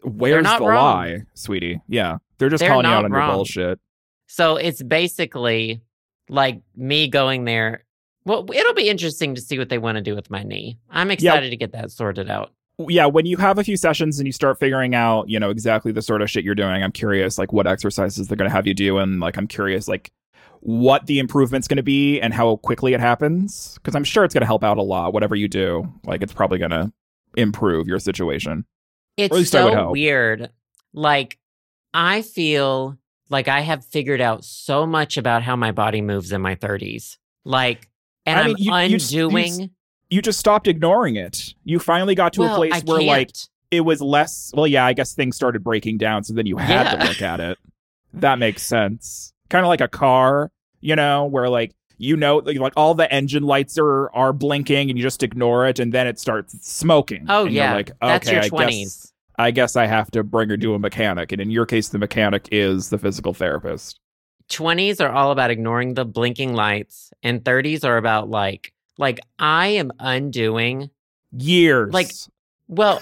[0.04, 0.96] where's not the wrong.
[0.96, 1.82] lie, sweetie?
[1.88, 3.28] Yeah, they're just They're calling you out on wrong.
[3.30, 3.80] your bullshit.
[4.28, 5.82] So it's basically
[6.30, 7.84] like me going there.
[8.26, 10.80] Well, it'll be interesting to see what they want to do with my knee.
[10.90, 12.52] I'm excited to get that sorted out.
[12.90, 15.92] yeah, when you have a few sessions and you start figuring out, you know, exactly
[15.92, 18.66] the sort of shit you're doing, I'm curious like what exercises they're going to have
[18.68, 20.12] you do and like I'm curious like
[20.68, 24.34] what the improvement's going to be and how quickly it happens because I'm sure it's
[24.34, 25.94] going to help out a lot whatever you do.
[26.06, 26.92] Like it's probably going to
[27.38, 28.66] improve your situation.
[29.16, 30.50] It's least I would so weird.
[30.92, 31.38] Like,
[31.94, 32.98] I feel
[33.30, 37.18] like I have figured out so much about how my body moves in my 30s.
[37.44, 37.88] Like,
[38.26, 39.70] and I I'm mean, you- you s- you undoing.
[40.10, 41.54] You just stopped ignoring it.
[41.64, 43.50] You finally got to well, a place I where like can't.
[43.72, 46.92] it was less well yeah, I guess things started breaking down so then you had
[46.98, 47.58] to look at it.
[48.14, 49.32] That makes sense.
[49.50, 50.52] Kind of like a car,
[50.82, 54.98] you know, where like you know like all the engine lights are are blinking and
[55.00, 57.26] you just ignore it and then it starts smoking.
[57.30, 57.74] Oh, And you're yeah.
[57.74, 58.68] like That's okay, your I 20s.
[58.84, 61.90] guess I guess I have to bring her to a mechanic and in your case
[61.90, 64.00] the mechanic is the physical therapist.
[64.50, 69.68] 20s are all about ignoring the blinking lights, and 30s are about like, like I
[69.70, 70.90] am undoing,
[71.32, 71.92] Years.
[71.94, 72.12] Like,
[72.68, 73.02] well,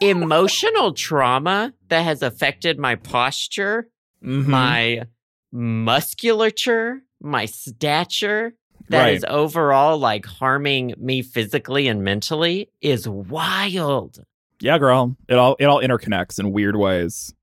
[0.00, 3.88] emotional trauma that has affected my posture,
[4.24, 4.46] Mhm.
[4.46, 5.02] my
[5.52, 8.54] musculature, my stature,
[8.88, 9.14] that Right.
[9.14, 14.24] is overall like harming me physically and mentally is wild.
[14.60, 15.16] Yeah, girl.
[15.28, 17.34] It all it all interconnects in weird ways.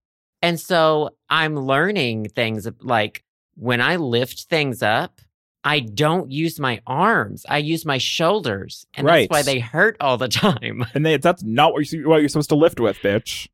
[0.42, 3.24] And so I'm learning things like
[3.56, 5.20] when I lift things up,
[5.64, 7.46] I don't use my arms.
[7.50, 8.86] I use my shoulders.
[8.94, 9.28] And Right.
[9.30, 10.86] that's why they hurt all the time.
[10.94, 13.48] And they, that's not what you're, what you're supposed to lift with, bitch.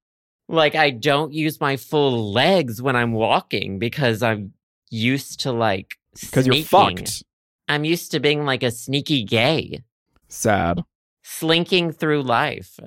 [0.54, 4.54] Like I don't use my full legs when I'm walking because I'm
[4.90, 7.24] used to like Because you're fucked.
[7.68, 9.84] I'm used to being like a sneaky gay,
[10.28, 10.82] Sad.
[11.24, 12.80] slinking through life.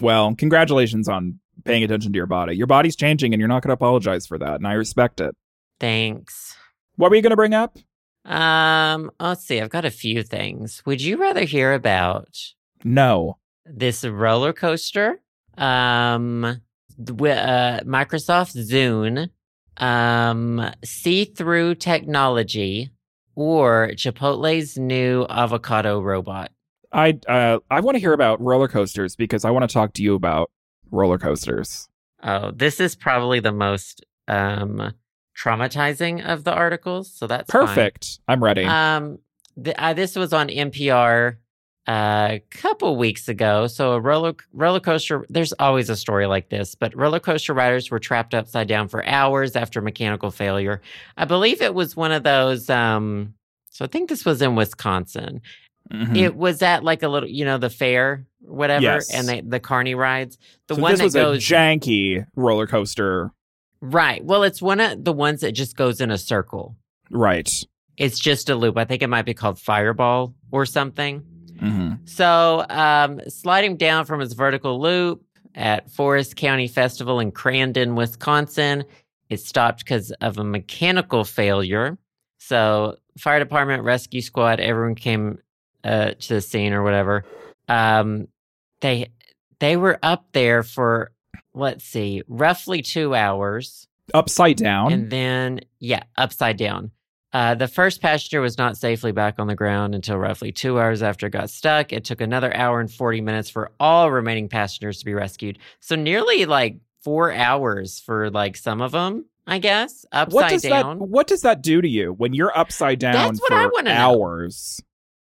[0.00, 2.56] Well, congratulations on paying attention to your body.
[2.56, 4.54] Your body's changing and you're not going to apologize for that.
[4.56, 5.34] And I respect it.
[5.80, 6.56] Thanks.
[6.96, 7.76] What were you going to bring up?
[8.24, 9.60] Um, let's see.
[9.60, 10.82] I've got a few things.
[10.86, 12.28] Would you rather hear about
[12.84, 13.38] No.
[13.66, 15.20] this roller coaster?
[15.58, 16.60] Um,
[16.98, 19.30] uh, Microsoft Zune,
[19.78, 22.90] um, see-through technology,
[23.34, 26.50] or Chipotle's new avocado robot.
[26.92, 30.02] I uh, I want to hear about roller coasters because I want to talk to
[30.02, 30.50] you about
[30.90, 31.88] roller coasters.
[32.22, 34.92] Oh, this is probably the most um
[35.36, 37.66] traumatizing of the articles, so that's fine.
[37.66, 38.20] Perfect.
[38.28, 38.64] I'm ready.
[38.64, 39.18] Um,
[39.62, 41.36] th- uh, this was on NPR
[41.88, 43.66] a couple weeks ago.
[43.66, 45.26] So a roller roller coaster.
[45.28, 49.04] There's always a story like this, but roller coaster riders were trapped upside down for
[49.04, 50.80] hours after mechanical failure.
[51.16, 52.70] I believe it was one of those.
[52.70, 53.34] Um,
[53.70, 55.40] so I think this was in Wisconsin.
[55.92, 56.16] Mhm.
[56.16, 59.12] It was at like a little, you know, the fair, whatever, Yes.
[59.12, 60.38] and they, the carny rides.
[60.68, 63.32] The so one this that was goes a janky roller coaster.
[63.80, 64.24] right.
[64.24, 66.76] Well, it's one of the ones that just goes in a circle.
[67.10, 67.50] Right.
[67.98, 68.78] It's just a loop.
[68.78, 71.24] I think it might be called Fireball or something.
[71.62, 75.22] Hmm So, um, sliding down from his vertical loop
[75.54, 78.84] at Forest County Festival in Crandon, Wisconsin,
[79.30, 81.98] it stopped because of a mechanical failure.
[82.38, 85.38] So, fire department, rescue squad, everyone came
[85.84, 87.24] uh, to the scene or whatever.
[87.68, 88.26] Um,
[88.80, 89.08] they
[89.60, 91.12] they were up there for
[91.54, 93.86] let's see, roughly two hours.
[94.12, 94.92] Upside down.
[94.92, 96.90] And then, yeah, upside down.
[97.32, 101.02] Uh, the first passenger was not safely back on the ground until roughly two hours
[101.02, 101.92] after it got stuck.
[101.92, 105.58] It took another hour and 40 minutes for all remaining passengers to be rescued.
[105.80, 110.62] So, nearly like four hours for like some of them, I guess, upside what does
[110.62, 110.98] down.
[110.98, 113.66] that What does that do to you when you're upside down That's what for I
[113.66, 113.96] wanna know.
[114.22, 114.80] hours?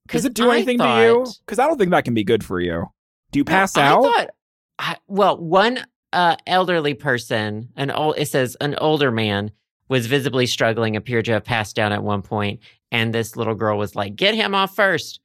[0.08, 1.26] Does it do I anything to you?
[1.44, 2.84] Because I don't think that can be good for you.
[3.32, 4.02] Do you pass I out?
[4.04, 4.30] thought,
[4.78, 9.50] I, well, one uh, elderly person, an old, it says an older man,
[9.88, 13.78] was visibly struggling, appeared to have passed down at one point, and this little girl
[13.78, 15.20] was like, "Get him off first.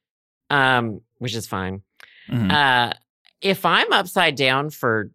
[0.49, 1.81] um, which is fine.
[2.29, 2.51] Mhm.
[2.51, 2.93] Uh,
[3.41, 5.09] if I'm upside down for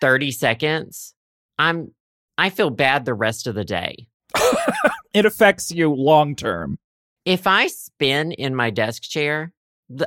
[0.00, 1.14] thirty seconds,
[1.58, 1.94] I'm
[2.36, 4.08] I feel bad the rest of the day.
[5.14, 6.78] it affects you long term.
[7.24, 9.52] If I spin in my desk chair,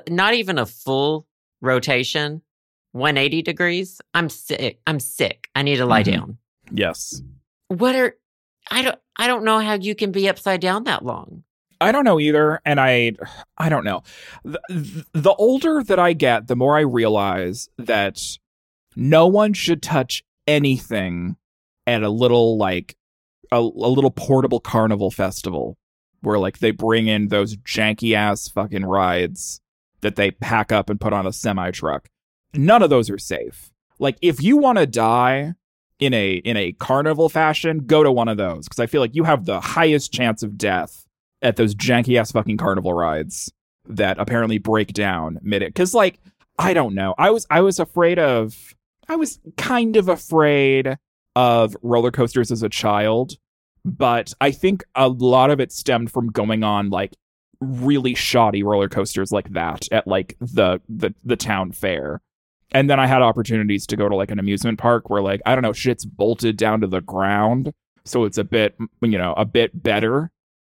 [0.10, 1.28] not even a full
[1.62, 2.42] rotation,
[2.92, 4.80] 180 degrees, I'm sick.
[4.86, 5.48] I'm sick.
[5.56, 6.12] I need to lie Mhm.
[6.14, 6.38] down.
[6.72, 7.22] Yes.
[7.70, 8.18] What are
[8.72, 11.44] I don't I don't know how you can be upside down that long.
[11.82, 13.12] I don't know either, and I,
[13.58, 14.04] I don't know.
[14.46, 18.22] The, the older that I get, the more I realize that
[18.96, 21.36] no one should touch anything
[21.86, 22.96] at a little like
[23.52, 25.78] a, a little portable carnival festival
[26.22, 29.60] where like they bring in those janky ass fucking rides
[30.02, 32.08] that they pack up and put on a semi truck.
[32.54, 33.72] None of those are safe.
[34.00, 35.54] Like if you want to die
[36.04, 39.16] in a in a carnival fashion, go to one of those because I feel like
[39.16, 41.06] you have the highest chance of death
[41.42, 43.52] at those janky ass fucking carnival rides
[43.88, 45.70] that apparently break down mid it.
[45.70, 46.20] Because like
[46.60, 48.76] I don't know, I was I was afraid of
[49.08, 50.98] I was kind of afraid
[51.36, 53.38] of roller coasters as a child,
[53.86, 57.16] but I think a lot of it stemmed from going on like
[57.62, 62.22] really shoddy roller coasters like that at like the the the town fair.
[62.74, 65.56] And then I had opportunities to go to like an amusement park where like I
[65.56, 67.74] don't know shit's bolted down to the ground,
[68.06, 70.32] so it's a bit you know a bit better.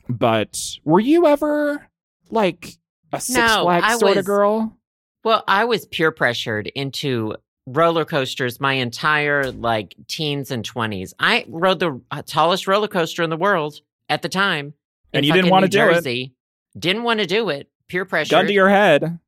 [0.08, 1.86] But were you ever
[2.30, 2.74] like
[3.12, 4.76] a Six No, Flags sort of girl?
[5.22, 11.14] Well, I was peer pressured into roller coasters my entire like teens and 20s.
[11.18, 13.80] I rode the uh, tallest roller coaster in the world
[14.10, 14.74] at the time.
[15.14, 16.32] And you didn't wanna do it.
[16.78, 17.70] Didn't want to do it.
[17.88, 18.30] Peer pressure.
[18.30, 19.18] Gun to your head.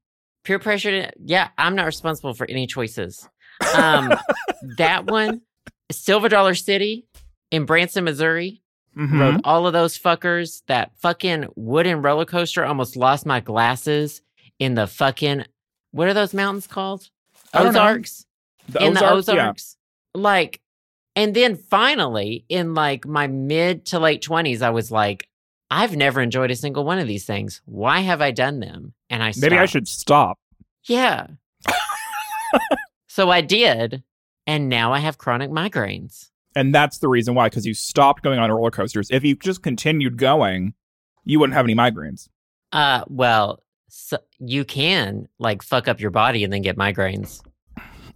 [0.47, 1.11] Peer pressure.
[1.23, 3.29] Yeah, I'm not responsible for any choices.
[3.75, 4.15] Um,
[4.79, 5.43] that one,
[5.91, 7.07] Silver Dollar City
[7.51, 8.63] in Branson, Missouri,
[8.97, 9.21] Mhm.
[9.21, 10.63] rode all of those fuckers.
[10.69, 14.23] That fucking wooden roller coaster almost lost my glasses
[14.59, 15.45] in the fucking
[15.91, 17.09] what are those mountains called?
[17.55, 17.81] I don't know.
[17.81, 18.27] Ozarks.
[18.69, 19.35] The in the Ozarks, yeah.
[19.45, 19.77] Ozarks.
[20.15, 20.61] Like,
[21.15, 25.29] and then finally, in like my mid to late twenties, I was like,
[25.71, 27.61] I've never enjoyed a single one of these things.
[27.65, 28.95] Why have I done them?
[29.11, 30.39] And I Maybe I should stop.
[30.85, 31.27] Yeah.
[33.09, 34.05] so I did,
[34.47, 36.31] and now I have chronic migraines.
[36.55, 39.11] And that's the reason why, because you stopped going on roller coasters.
[39.11, 40.75] If you just continued going,
[41.25, 42.29] you wouldn't have any migraines.
[42.73, 47.43] Uh, well, so you can like fuck up your body and then get migraines.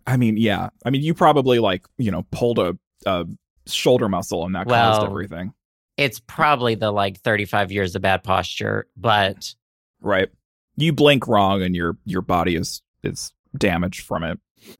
[0.06, 0.70] I mean, yeah.
[0.84, 3.26] I mean, you probably like, you know, pulled a, a
[3.66, 5.52] shoulder muscle and that caused everything.
[6.00, 9.54] It's probably the like 35 years of bad posture, but
[10.00, 10.28] Right.
[10.76, 14.38] You blink wrong and your your body is is damaged from it.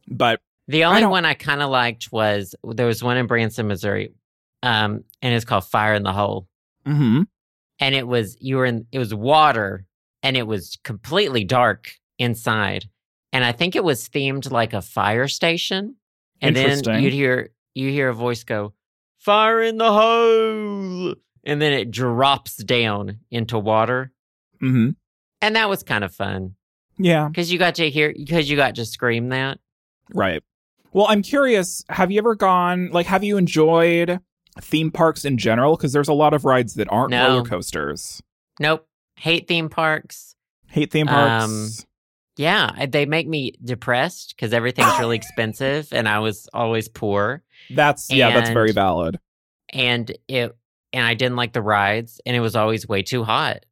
[0.09, 3.67] But the only don't- one I kind of liked was there was one in Branson,
[3.69, 4.15] Missouri,
[4.63, 6.47] um, and it's called Fire in the Hole.
[6.87, 7.23] Mm-hmm.
[7.81, 9.85] and it was you were in it was water
[10.23, 12.87] and it was completely dark inside
[13.35, 15.97] and i think it was themed like a fire station
[16.41, 18.73] and then you'd hear you hear a voice go
[19.21, 24.13] fire in the hole and then it drops down into water
[24.63, 24.97] Mhm.
[25.41, 26.55] and that was kind of fun
[26.99, 27.29] Yeah.
[27.29, 29.59] because you got to hear because you got to scream that
[30.13, 30.43] Right.
[30.93, 34.19] Well, I'm curious, have you ever gone like have you enjoyed
[34.61, 37.29] theme parks in general because there's a lot of rides that aren't No.
[37.29, 38.21] roller coasters.
[38.59, 40.35] nope hate theme parks
[40.69, 41.45] Hate theme parks.
[41.45, 41.69] Um,
[42.37, 47.43] yeah they make me depressed because everything's really expensive and i was always poor
[47.75, 49.19] that's yeah, that's very valid.
[49.73, 50.57] and it
[50.93, 53.65] and I didn't like the rides and it was always way too hot.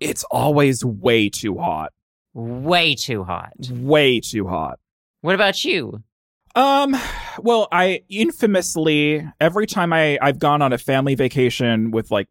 [0.00, 1.92] It's always way too hot.
[2.32, 3.52] Way too hot.
[3.70, 4.80] Way too hot.
[5.20, 6.02] What about you?
[6.56, 6.96] Um,
[7.38, 12.28] well, I infamously every time I I've gone on a family vacation with like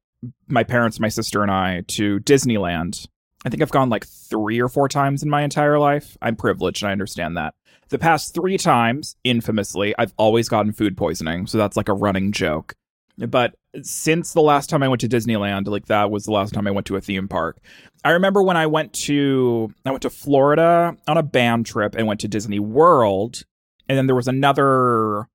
[0.47, 3.07] my parents, my sister, and I to Disneyland.
[3.45, 6.17] I think I've gone like three or four times in my entire life.
[6.21, 7.55] I'm privileged, and I understand that.
[7.93, 12.31] The past three times, infamously, I've always gotten food poisoning, so that's like a running
[12.31, 12.73] joke.
[13.19, 13.53] But
[13.83, 16.71] since the last time I went to Disneyland, like that was the last time I
[16.71, 17.59] went to a theme park.
[18.03, 22.07] I remember when I went to I went to Florida on a band trip and
[22.07, 23.43] went to Disney World,
[23.87, 25.27] and then there was another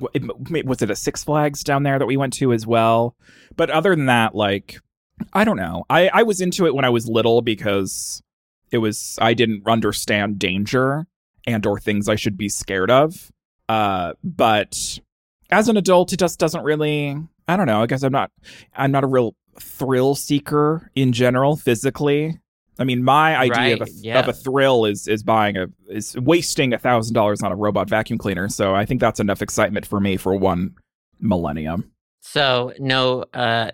[0.00, 3.14] was it a Six Flags down there that we went to as well.
[3.54, 4.80] But other than that, like
[5.32, 5.84] I don't know.
[5.88, 8.20] I I was into it when I was little because
[8.72, 11.06] it was I didn't understand danger
[11.46, 13.30] and or things I should be scared of.
[13.68, 14.98] Uh, but
[15.50, 17.16] as an adult, it just doesn't really.
[17.48, 17.82] I don't know.
[17.82, 18.30] I guess I'm not.
[18.74, 22.38] I'm not a real thrill seeker in general, physically.
[22.78, 24.20] I mean, my idea of, Right, a, yeah.
[24.20, 27.88] of a thrill is is buying a is wasting a thousand dollars on a robot
[27.90, 28.48] vacuum cleaner.
[28.48, 30.74] So I think that's enough excitement for me for one
[31.20, 31.90] millennium.
[32.20, 33.70] So no uh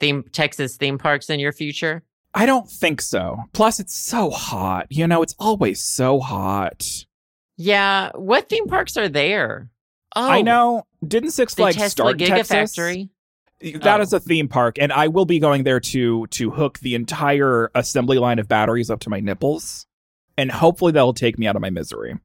[0.00, 2.02] theme Texas theme parks in your future?
[2.34, 3.38] I don't think so.
[3.52, 4.86] Plus, it's so hot.
[4.90, 6.86] You know, it's always so hot.
[7.56, 8.10] Yeah.
[8.14, 9.70] What theme parks are there?
[10.16, 10.84] Oh, I know.
[11.06, 12.76] Didn't Six Flags Tesla start in Texas?
[12.76, 13.08] Gigafactory.
[13.82, 14.02] That Oh.
[14.02, 17.70] is a theme park, and I will be going there to to hook the entire
[17.74, 19.86] assembly line of batteries up to my nipples,
[20.38, 22.16] and hopefully that'll take me out of my misery.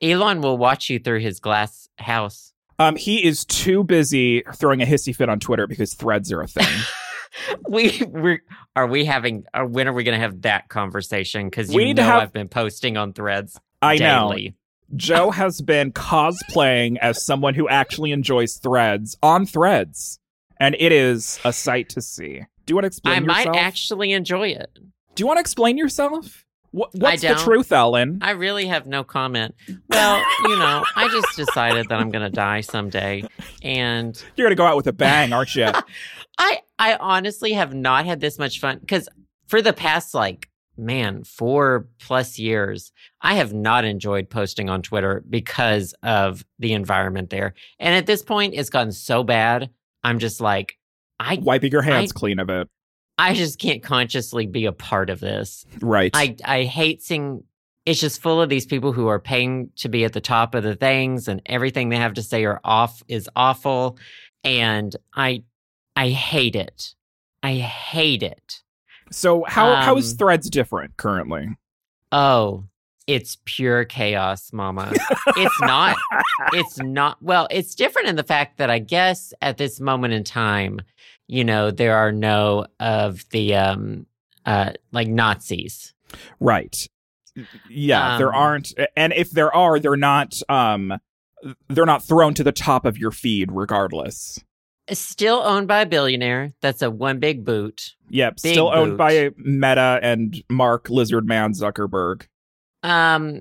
[0.00, 2.52] Elon will watch you through his glass house.
[2.78, 6.46] Um, he is too busy throwing a hissy fit on Twitter because threads are a
[6.46, 6.66] thing.
[7.68, 8.40] we we
[8.76, 11.94] are we having uh, when are we going to have that conversation cuz you to
[11.94, 14.34] know have- I've been posting on threads I know.
[14.96, 20.20] Joe has been cosplaying as someone who actually enjoys threads on threads,
[20.58, 22.40] and it is a sight to see.
[22.66, 24.78] Do you want to explain I might actually enjoy it.
[25.14, 26.43] Do you want to explain yourself?
[26.74, 28.18] What, what's the truth, Ellen?
[28.20, 29.54] I really have no comment.
[29.88, 33.22] Well, you know, I just decided that I'm going to die someday
[33.62, 35.68] and You're gonna go out with a bang, aren't you?
[36.38, 39.08] I I honestly have not had this much fun cuz
[39.46, 45.22] for the past like man, 4 plus years, I have not enjoyed posting on Twitter
[45.30, 47.54] because of the environment there.
[47.78, 49.70] And at this point it's gotten so bad,
[50.02, 50.76] I'm just like
[51.20, 52.68] I Wiping your hands I- clean of it.
[53.18, 55.64] I just can't consciously be a part of this.
[55.80, 56.10] Right.
[56.14, 57.44] I I hate seeing
[57.86, 60.62] it's just full of these people who are paying to be at the top of
[60.62, 63.98] the things and everything they have to say are off is awful
[64.42, 65.42] and I
[65.96, 66.94] I hate it.
[67.42, 68.62] I hate it.
[69.10, 71.56] so how how is um, threads different currently?
[72.10, 72.64] Oh,
[73.06, 74.92] it's pure chaos, mama.
[75.36, 75.96] it's not
[76.52, 80.24] it's not well, it's different in the fact that I guess at this moment in
[80.24, 80.80] time,
[81.26, 84.06] you know, there are no of the um
[84.46, 85.92] uh like Nazis.
[86.40, 86.76] Right.
[87.68, 90.92] Yeah, there Um, aren't and if there are, they're not um
[91.68, 94.38] they're not thrown to the top of your feed regardless.
[94.92, 96.52] Still owned by a billionaire.
[96.60, 97.94] That's a one big boot.
[98.10, 98.98] Yep, Big still owned boot.
[98.98, 102.26] by Meta and Mark Lizardman Zuckerberg.
[102.84, 103.40] Um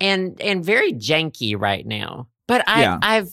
[0.00, 2.28] and and very janky right now.
[2.48, 2.98] But I Yeah.
[3.02, 3.32] I've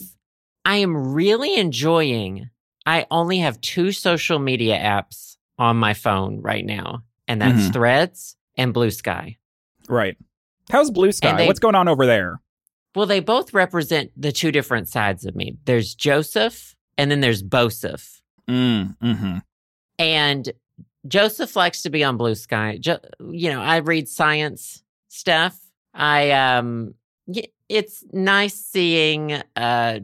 [0.66, 2.50] I am really enjoying
[2.86, 7.74] I only have two social media apps on my phone right now, and that's Mhm.
[7.74, 9.38] Threads and Blue Sky.
[9.88, 10.18] Right.
[10.70, 11.36] How's Blue Sky?
[11.38, 12.42] they- What's going on over there?
[12.96, 15.58] Well, they both represent the two different sides of me.
[15.66, 18.22] There's Joseph, and then there's Bosif.
[18.50, 19.38] Mm, hmm
[20.00, 20.52] And
[21.08, 22.78] Joseph likes to be on Blue Sky.
[22.80, 23.00] Jo-
[23.32, 24.82] you know, I read science
[25.16, 25.58] stuff.
[25.94, 26.94] I um,
[27.70, 30.00] it's nice seeing uh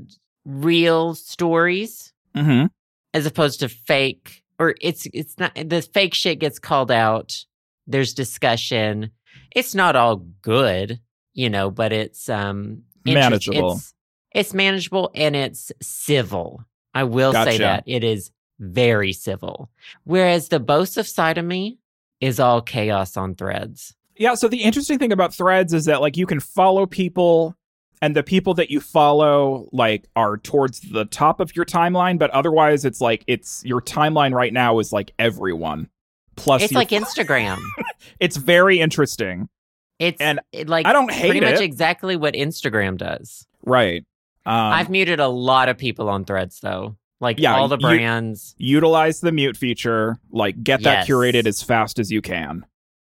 [0.46, 2.66] real stories hmm
[3.14, 4.44] as opposed to fake.
[4.58, 7.46] Or it's it's not the fake shit gets called out.
[7.88, 9.12] There's discussion.
[9.56, 11.00] It's not all good,
[11.34, 13.74] you know, but it's um Manageable.
[13.74, 13.94] It's,
[14.34, 16.64] it's manageable and it's civil.
[16.94, 17.52] I will Gotcha.
[17.52, 19.72] say that it is very civil.
[20.04, 21.80] Whereas the Bosif side of me
[22.20, 23.96] is all chaos on threads.
[24.22, 27.56] Yeah, so the interesting thing about threads is that like you can follow people
[28.04, 32.30] and the people that you follow like are towards the top of your timeline, but
[32.30, 35.90] otherwise it's like it's your timeline right now is like everyone.
[36.36, 37.58] Plus It's like Instagram.
[38.20, 39.50] it's very interesting.
[39.98, 43.48] It's And it, like I don't hate pretty much exactly what Instagram does.
[43.66, 44.06] Right.
[44.46, 46.96] Um, I've muted a lot of people on threads though.
[47.20, 48.54] Like Yeah, all the brands.
[48.60, 51.10] utilize the mute feature, like get that Yes.
[51.10, 52.66] curated as fast as you can.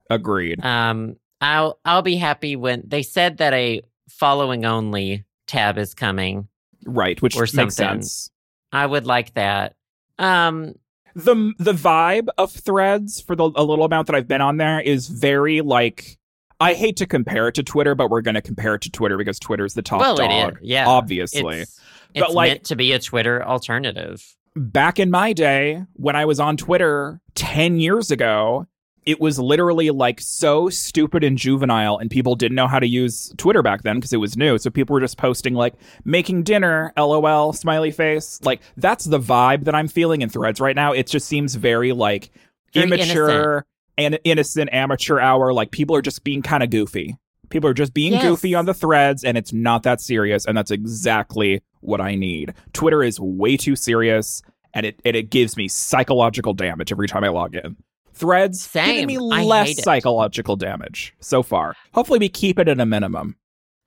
[0.09, 0.63] Agreed.
[0.63, 6.47] Um, I'll I'll be happy when they said that a following only tab is coming.
[6.85, 7.71] right, which or makes something.
[7.71, 8.31] sense.
[8.71, 9.75] I would like that.
[10.19, 10.75] Um,
[11.15, 14.79] the the vibe of threads for the a little amount that I've been on there
[14.81, 16.17] is very like
[16.59, 19.17] I hate to compare it to Twitter, but we're going to compare it to Twitter
[19.17, 20.59] because Twitter's the top well, it dog, is.
[20.61, 21.59] Yeah, obviously.
[21.61, 21.79] It's,
[22.13, 24.23] But, it's like- meant to be a Twitter alternative.
[24.55, 28.67] Back in my day, when I was on Twitter 10 years ago,
[29.05, 33.31] it was literally like so stupid and juvenile and people didn't know how to use
[33.37, 34.57] Twitter back then because it was new.
[34.57, 38.39] So people were just posting like making dinner, LOL, smiley face.
[38.43, 40.91] Like that's the vibe that I'm feeling in threads right now.
[40.91, 42.31] It just seems very like
[42.73, 43.65] Very immature
[43.97, 45.53] and innocent amateur hour.
[45.53, 47.15] Like people are just being kind of goofy.
[47.49, 48.23] People are just being Yes.
[48.23, 50.45] goofy on the threads and it's not that serious.
[50.45, 52.55] And that's exactly what I need.
[52.73, 54.41] Twitter is way too serious
[54.73, 57.77] and it, and it gives me psychological damage every time I log in.
[58.15, 59.07] Threads Same.
[59.07, 61.75] giving me less psychological damage so far.
[61.93, 63.35] Hopefully we keep it at a minimum.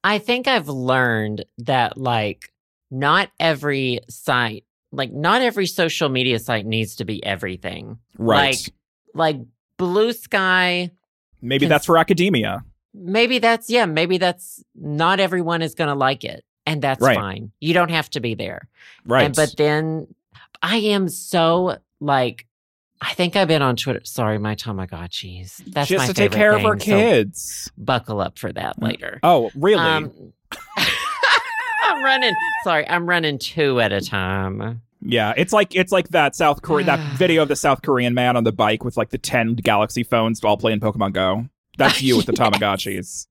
[0.05, 2.53] I think I've learned that like
[2.91, 7.99] not every site, like not every social media site needs to be everything.
[8.19, 8.55] Right.
[8.57, 8.75] Like
[9.15, 9.47] like
[9.79, 10.91] Blue Sky,
[11.41, 12.65] Maybe that's for academia.
[12.95, 17.17] maybe that's yeah, maybe that's not everyone is going to like it and that's Right.
[17.17, 17.51] fine.
[17.61, 18.69] You don't have to be there.
[19.07, 19.25] Right.
[19.27, 20.07] And, but then
[20.63, 22.47] I am so like
[23.01, 24.01] I think I've been on Twitter.
[24.05, 25.57] Sorry, my Tamagotchis.
[25.73, 27.71] That's just my to take care of our thing, so kids.
[27.79, 29.21] buckle up for that later.
[29.23, 29.81] Oh, really?
[29.83, 30.33] Um,
[31.83, 32.35] I'm running.
[32.65, 34.83] Sorry, I'm running two at a time.
[35.01, 38.37] Yeah, it's like it's like that South Korea that video of the South Korean man
[38.37, 41.47] on the bike with like the ten Galaxy phones all playing Pokemon Go.
[41.79, 42.41] That's you with the Yes.
[42.51, 43.27] Tamagotchis.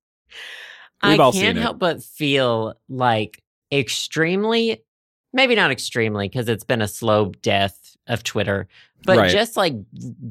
[1.04, 1.62] We've I all can't seen it.
[1.62, 3.42] help but feel like
[3.72, 4.82] extremely,
[5.34, 8.68] maybe not extremely, because it's been a slow death of Twitter,
[9.06, 9.32] but Right.
[9.32, 9.74] just like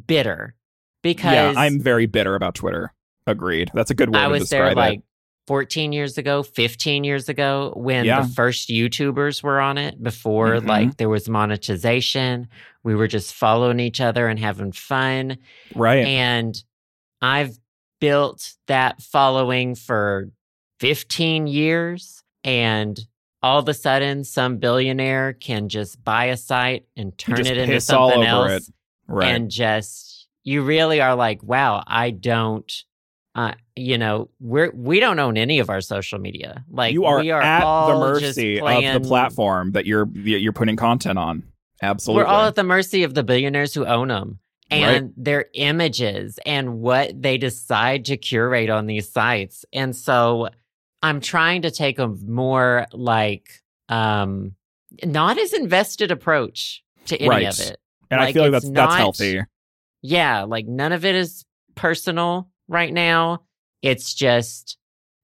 [0.06, 0.54] bitter
[1.02, 2.92] because yeah, I'm very bitter about Twitter.
[3.26, 3.70] Agreed.
[3.74, 5.02] That's a good word I was there like
[5.46, 8.22] 14 years ago, 15 years ago when Yeah.
[8.22, 10.66] the first YouTubers were on it before Mhm.
[10.66, 12.48] like there was monetization.
[12.82, 15.38] We were just following each other and having fun.
[15.74, 16.04] Right.
[16.06, 16.60] And
[17.20, 17.56] I've
[18.00, 20.30] built that following for
[20.80, 22.22] 15 years.
[22.44, 22.98] And
[23.46, 27.80] all of a sudden, some billionaire can just buy a site and turn it into
[27.80, 28.70] something else.
[29.06, 29.28] right.
[29.34, 32.70] And just, you really are like, wow, I don't.
[33.34, 36.64] Uh, you know, we're we don't own any of our social media.
[36.70, 40.76] Like you are, we are at the mercy of the platform that you're you're putting
[40.76, 41.42] content on.
[41.82, 42.24] Absolutely.
[42.24, 44.38] We're all at the mercy of the billionaires who own them
[44.72, 44.80] Right.
[44.80, 49.64] and their images and what they decide to curate on these sites.
[49.72, 50.48] And so
[51.02, 53.48] I'm trying to take a more like
[53.88, 54.54] um
[55.04, 57.46] not as invested approach to any Right.
[57.46, 57.78] of it.
[58.10, 59.40] and I feel like that's that's not- healthy.
[60.02, 61.44] Yeah, like none of it is
[61.74, 63.42] personal right now.
[63.82, 64.78] It's just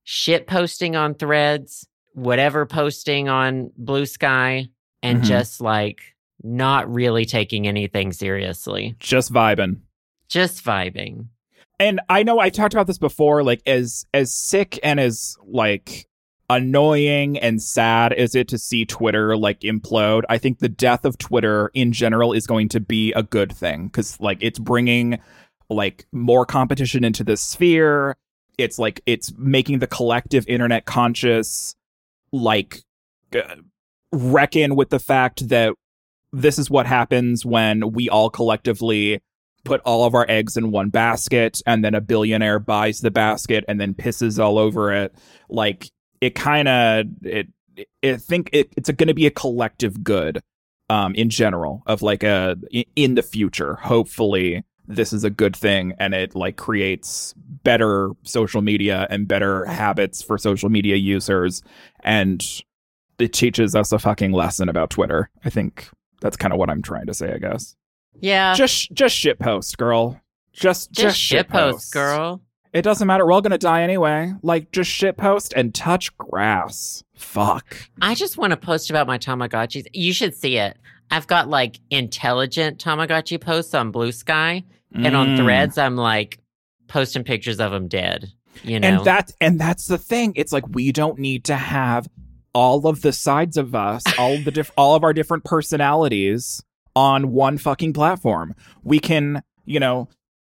[0.05, 4.69] shit posting on threads, whatever posting on Blue Sky,
[5.03, 5.27] and Mhm.
[5.27, 6.01] just like
[6.43, 8.97] not really taking anything seriously.
[8.99, 9.81] Just vibing.
[10.29, 11.27] Just vibing.
[11.83, 16.07] And I know I talked about this before, like as as sick and as like
[16.49, 20.23] annoying and sad as it to see Twitter like implode.
[20.29, 23.87] I think the death of Twitter in general is going to be a good thing
[23.87, 25.19] because like it's bringing
[25.69, 28.17] like more competition into the sphere.
[28.59, 31.75] It's like it's making the collective internet conscious
[32.31, 32.81] like
[33.35, 33.57] uh,
[34.13, 35.75] reckon with the fact that
[36.33, 39.21] this is what happens when we all collectively
[39.65, 43.65] put all of our eggs in one basket and then a billionaire buys the basket
[43.69, 45.15] and then pisses all over it
[45.49, 45.91] like
[46.21, 50.43] it kind of it, it i think it, it's going to be a collective good
[50.93, 52.57] um, in general of like a
[52.97, 53.77] in the future.
[53.77, 59.65] Hopefully, this is a good thing and it like creates better social media and better
[59.65, 61.63] habits for social media users
[62.01, 62.45] and
[63.19, 65.31] it teaches us a fucking lesson about Twitter.
[65.45, 65.89] I think
[66.21, 67.75] that's kind of what I'm trying to say, I guess.
[68.21, 68.55] Yeah.
[68.55, 70.21] Just just shit post, girl.
[70.53, 72.43] Just just, just shit post, girl.
[72.73, 73.27] It doesn't matter.
[73.27, 74.33] We're all gonna die anyway.
[74.43, 77.05] Like just shit post and touch grass.
[77.15, 77.77] Fuck.
[78.01, 79.87] I just want to post about my Tamagotchis.
[79.93, 80.77] You should see it.
[81.11, 85.37] I've got like intelligent Tamagotchi posts on Blue Sky, and on Mm.
[85.39, 86.39] Threads, I'm like
[86.89, 88.33] posting pictures of them dead.
[88.63, 90.33] You know, And that's and that's the thing.
[90.37, 92.09] It's like we don't need to have
[92.55, 96.63] all of the sides of us, all of the diff- all of our different personalities
[96.95, 98.55] on one fucking platform.
[98.83, 100.09] We can, you know,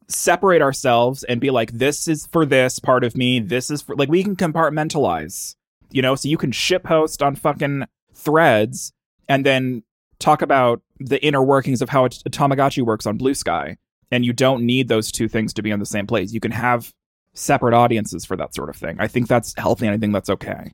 [0.09, 3.95] separate ourselves and be like this is for this part of me, this is for
[3.97, 5.55] like we can compartmentalize.
[5.91, 7.84] You know, so you can ship post on fucking
[8.14, 8.93] threads
[9.28, 9.82] and then
[10.18, 13.76] talk about the inner workings of how a Tamagotchi works on Blue Sky.
[14.11, 16.32] And you don't need those two things to be on the same place.
[16.32, 16.93] You can have
[17.34, 18.97] separate audiences for that sort of thing.
[18.99, 20.72] I think that's healthy and I think that's okay.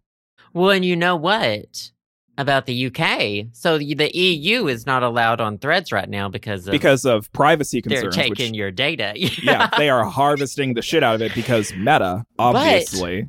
[0.52, 1.92] well, and you know what
[2.38, 3.46] about the UK?
[3.52, 7.80] So the EU is not allowed on Threads right now because of, Because of privacy
[7.82, 8.14] concerns.
[8.14, 9.12] they're taking which, your data.
[9.42, 13.28] yeah, they are harvesting the shit out of it because Meta, obviously.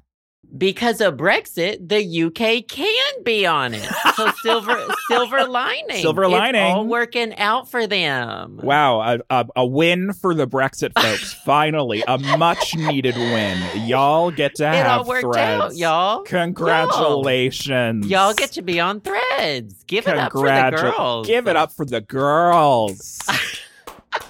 [0.58, 3.84] Because of Brexit, the UK can be on it.
[4.16, 4.78] So silver
[5.08, 6.02] silver lining.
[6.02, 6.62] Silver It's lining.
[6.62, 8.60] all working out for them.
[8.64, 11.34] Wow, a, a, a win for the Brexit folks.
[11.46, 13.58] Finally, a much needed win.
[13.88, 15.62] Y'all get to It have all worked threads.
[15.64, 16.24] out, y'all.
[16.24, 18.08] Congratulations.
[18.08, 19.84] Y'all get to be on threads.
[19.88, 21.28] Give it up for the girls.
[21.28, 23.20] Give it up for the girls.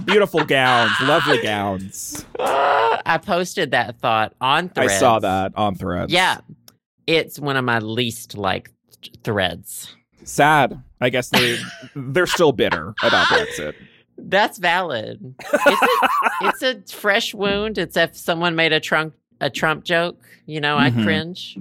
[0.03, 2.25] Beautiful gowns, lovely gowns.
[2.39, 4.93] I posted that thought on threads.
[4.93, 6.11] I saw that on threads.
[6.11, 6.39] Yeah.
[7.07, 8.71] It's one of my least liked
[9.23, 9.95] threads.
[10.23, 10.81] Sad.
[11.01, 11.57] I guess they
[11.95, 13.73] they're still bitter about Brexit.
[14.17, 15.35] That's valid.
[15.43, 17.77] It's a, it's a fresh wound.
[17.77, 21.03] It's if someone made a Trump a Trump joke, you know, I Mhm.
[21.03, 21.57] cringe.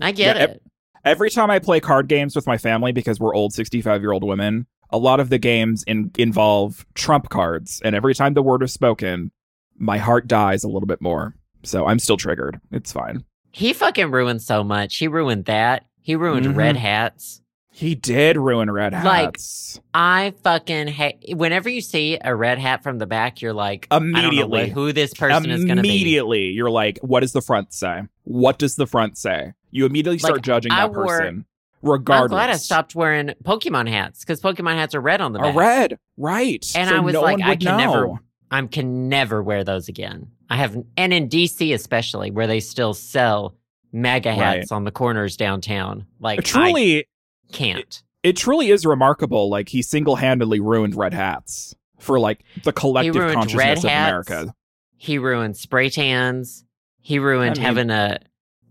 [0.00, 0.62] I get Yeah, it.
[1.04, 4.98] Every time I play card games with my family because we're old 65-year-old women, a
[4.98, 9.30] lot of the games in, involve Trump cards, and every time the word is spoken,
[9.76, 11.34] my heart dies a little bit more.
[11.64, 12.60] So I'm still triggered.
[12.70, 13.24] It's fine.
[13.50, 14.96] He fucking ruined so much.
[14.96, 15.84] He ruined that.
[16.00, 16.56] He ruined Mhm.
[16.56, 17.40] red hats.
[17.72, 19.80] He did ruin red hats.
[19.82, 19.82] Like.
[19.94, 21.36] I fucking hate.
[21.36, 24.70] Whenever you see a red hat from the back, you're like, I don't know Immediately.
[24.70, 25.88] who this person is going to be.
[25.88, 28.02] immediately, you're like, what does the front say?
[28.22, 29.54] What does the front say?
[29.72, 31.46] You immediately start Like, judging I that wore- person,
[31.84, 32.24] regardless.
[32.32, 35.54] I'm glad I stopped wearing Pokemon hats because Pokemon hats are red on the back.
[35.54, 36.64] red, right?
[36.74, 37.76] And So I was no like, I can know.
[37.76, 38.08] never,
[38.50, 40.28] I can never wear those again.
[40.50, 43.54] I have, and in DC especially, where they still sell
[43.92, 46.06] MAGA hats on the corners downtown.
[46.20, 47.04] Like, It truly, I
[47.52, 48.02] can't.
[48.22, 49.48] it truly is remarkable.
[49.48, 54.28] Like he single-handedly ruined red hats for like the collective consciousness of hats.
[54.28, 54.54] America.
[54.96, 56.64] He ruined spray tans.
[57.00, 58.18] He ruined I mean- having a,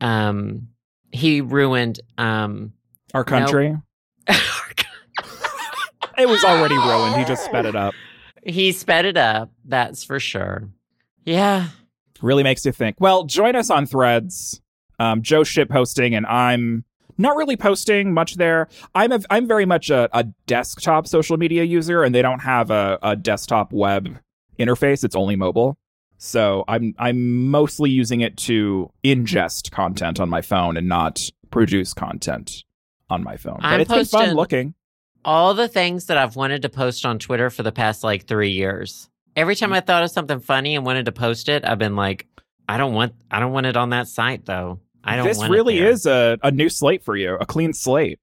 [0.01, 0.67] um,
[1.11, 2.73] he ruined, um,
[3.13, 3.77] Our country.
[6.17, 7.15] It was already ruined.
[7.15, 7.93] He just sped it up.
[8.43, 9.51] he sped it up.
[9.65, 10.69] That's for sure.
[11.25, 11.69] Yeah.
[12.21, 12.97] Really makes you think.
[12.99, 14.61] Well, join us on Threads.
[14.99, 16.85] Um, Joe ship posting, and I'm
[17.17, 18.67] not really posting much there.
[18.93, 22.69] I'm a, I'm very much a, a desktop social media user, and they don't have
[22.69, 24.19] a, a desktop web
[24.59, 25.03] interface.
[25.03, 25.77] It's only mobile.
[26.17, 31.93] So I'm I'm mostly using it to ingest content on my phone and not produce
[31.93, 32.63] content
[33.13, 33.57] on my phone.
[33.61, 34.73] But I'm it's been fun posting- looking.
[35.25, 38.51] all the things that I've wanted to post on Twitter for the past like three
[38.51, 39.09] years.
[39.35, 42.27] Every time I thought of something funny and wanted to post it, I've been like,
[42.69, 44.79] I don't want, I don't want it on that site though.
[45.03, 45.25] I don't.
[45.27, 48.19] This really is a, a new slate for you, a clean slate.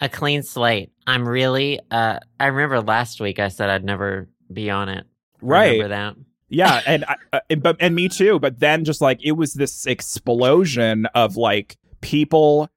[0.00, 0.90] a clean slate.
[1.06, 1.78] I'm really.
[1.90, 5.04] uh I remember last week I said I'd never be on it.
[5.40, 5.72] Right.
[5.72, 6.14] Remember that?
[6.48, 8.38] Yeah, and I- uh, and- but and me too.
[8.38, 12.68] But then just like it was this explosion of like people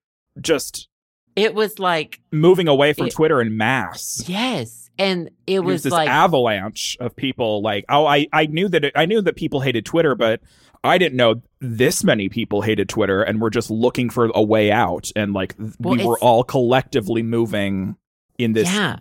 [0.41, 0.87] just
[1.35, 4.23] It was like moving away from It- Twitter in mass.
[4.27, 8.45] yes, and it It was was this like avalanche of people like oh I I
[8.45, 10.39] knew that it, I knew that people hated Twitter but
[10.83, 14.71] I didn't know this many people hated Twitter and were just looking for a way
[14.71, 17.95] out and like Well, we were all collectively moving
[18.37, 18.97] in this yeah,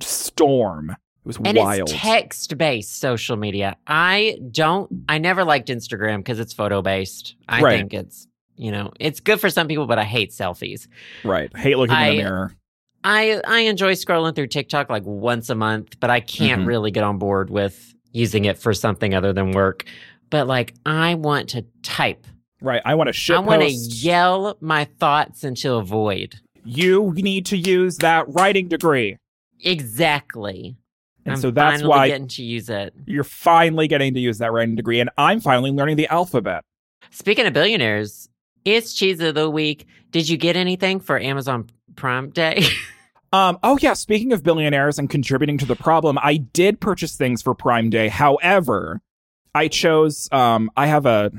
[0.00, 0.90] storm.
[0.90, 1.88] It was and wild.
[1.90, 3.76] it's text based social media.
[3.86, 5.04] I don't.
[5.08, 7.34] I never liked Instagram because it's photo based.
[7.48, 7.78] I Right.
[7.78, 8.26] think it's
[8.56, 10.86] you know it's good for some people, but I hate selfies.
[11.24, 11.54] right.
[11.56, 12.54] Hate looking in the mirror.
[13.02, 16.66] I I enjoy scrolling through TikTok like once a month, but I can't Mhm.
[16.66, 19.84] really get on board with using it for something other than work.
[20.30, 22.26] But like I want to type.
[22.62, 22.80] Right.
[22.84, 26.36] I want to shit I want to yell my thoughts into a void.
[26.66, 29.18] you need to use that writing degree.
[29.62, 30.76] Exactly.
[31.26, 32.94] And I'm so that's finally why getting to use it.
[33.06, 36.62] you're finally getting to use that writing degree, and I'm finally learning the alphabet.
[37.10, 38.28] Speaking of billionaires,
[38.64, 39.86] it's cheese of the week.
[40.10, 42.64] Did you get anything for Amazon Prime Day?
[43.32, 47.42] Um, oh yeah, speaking of billionaires and contributing to the problem, I did purchase things
[47.42, 48.06] for Prime Day.
[48.06, 49.00] However,
[49.52, 51.32] I chose um I have a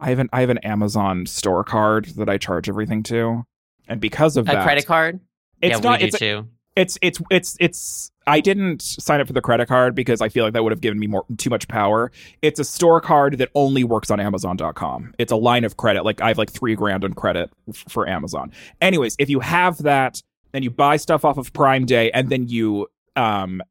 [0.00, 3.44] I have an I have an Amazon store card that I charge everything to.
[3.86, 5.20] And because of a that credit card?
[5.62, 6.48] it's yeah, not we it's do too.
[6.74, 10.44] it's it's it's it's I didn't sign up for the credit card because I feel
[10.44, 12.10] like that would have given me more too much power.
[12.42, 15.14] It's a store card that only works on Amazon.com.
[15.18, 16.04] It's a line of credit.
[16.04, 18.52] Like I have like three grand on credit f- for Amazon.
[18.80, 20.22] Anyways, if you have that
[20.52, 23.62] and you buy stuff off of Prime Day and then you um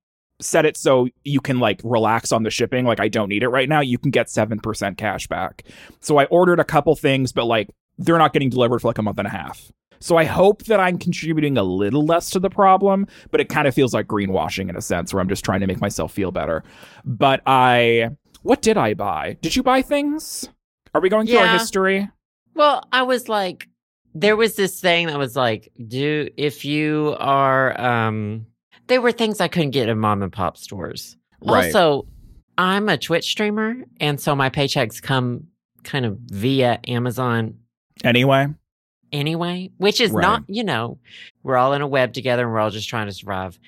[0.41, 3.49] set it so you can like relax on the shipping, like I don't need it
[3.49, 5.63] right now, you can get seven percent cash back.
[5.99, 9.01] So I ordered a couple things, but like they're not getting delivered for like a
[9.01, 9.71] month and a half.
[10.05, 13.67] So I hope that I'm contributing a little less to the problem, but it kind
[13.67, 16.31] of feels like greenwashing in a sense where I'm just trying to make myself feel
[16.31, 16.63] better.
[17.03, 18.11] But I
[18.43, 19.37] what did I buy?
[19.41, 20.47] Did you buy things?
[20.93, 22.07] Are we going through our history?
[22.53, 23.67] Well, I was like,
[24.13, 28.45] there was this thing that was like, do if you are, um,
[28.85, 31.17] there were things I couldn't get in mom and pop stores.
[31.41, 31.65] Right.
[31.65, 32.05] Also,
[32.59, 35.47] I'm a Twitch streamer, and so my paychecks come
[35.83, 37.55] kind of via Amazon
[38.03, 38.47] Anyway,
[39.11, 40.21] anyway, which is Right.
[40.21, 40.97] not, you know,
[41.43, 43.59] we're all in a web together and we're all just trying to survive.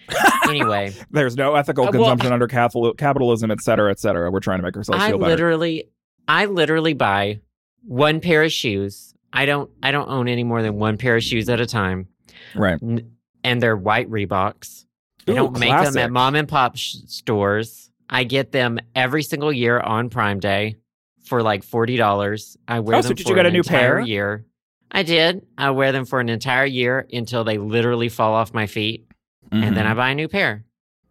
[0.47, 4.31] anyway, there's no ethical Uh, well, consumption under capital- capitalism, et cetera, et cetera.
[4.31, 5.31] We're trying to make ourselves I feel better.
[5.31, 5.89] literally,
[6.27, 7.39] I literally buy
[7.85, 9.13] one pair of shoes.
[9.33, 12.07] I don't, I don't own any more than one pair of shoes at a time,
[12.55, 12.79] right.
[12.81, 13.11] N-
[13.43, 14.85] and they're white Reeboks.
[15.25, 17.91] They Ooh, don't make them at mom and pop sh- stores.
[18.09, 20.77] I get them every single year on Prime Day
[21.25, 22.55] for like forty dollars.
[22.69, 23.99] I wear Oh, them so did for you get an a new entire pair?
[23.99, 24.45] year.
[24.91, 25.45] I did.
[25.57, 29.07] I wear them for an entire year until they literally fall off my feet,
[29.51, 29.85] and then.
[29.85, 30.63] I buy a new pair.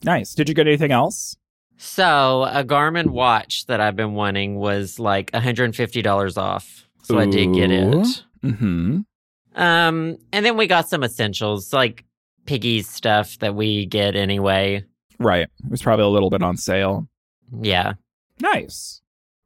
[0.03, 0.35] nice.
[0.35, 1.37] Did you get anything else?
[1.79, 6.89] So a Garmin watch that I've been wanting was like $150 off.
[7.03, 8.25] So I did get it.
[8.43, 9.01] Mm-hmm.
[9.55, 12.05] Um, and then we got some essentials like
[12.47, 14.85] Piggy's stuff that we get anyway.
[15.19, 15.43] Right.
[15.65, 17.09] It was probably a little bit on sale.
[17.61, 17.95] Yeah.
[18.41, 19.03] Nice.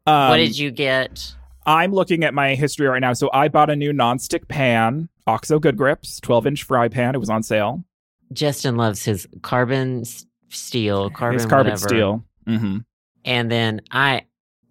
[0.06, 1.34] Um, what did you get?
[1.66, 3.12] I'm looking at my history right now.
[3.12, 7.14] So I bought a new nonstick pan, Oxo Good Grips, 12 inch fry pan.
[7.14, 7.84] It was on sale.
[8.32, 11.88] Justin loves his carbon s- steel, carbon, it's carbon whatever.
[11.88, 12.24] steel.
[12.46, 12.78] Mm-hmm.
[13.24, 14.22] And then I,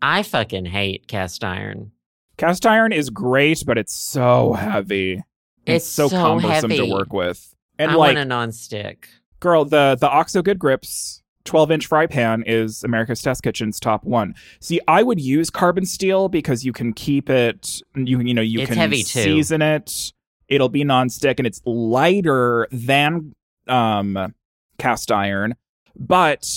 [0.01, 1.91] I fucking hate cast iron.
[2.37, 5.21] Cast iron is great, but it's so heavy.
[5.65, 6.77] It's, It's so, so cumbersome heavy.
[6.77, 7.53] to work with.
[7.77, 9.05] And I like, want a nonstick.
[9.39, 14.03] girl, the the Oxo Good Grips 12 inch fry pan is America's Test Kitchen's top
[14.03, 14.35] one.
[14.59, 17.81] See, I would use carbon steel because you can keep it.
[17.95, 18.77] You you know you It's can
[19.23, 20.13] season it.
[20.47, 23.33] It'll be nonstick and it's lighter than
[23.67, 24.33] um
[24.77, 25.55] cast iron.
[25.95, 26.47] But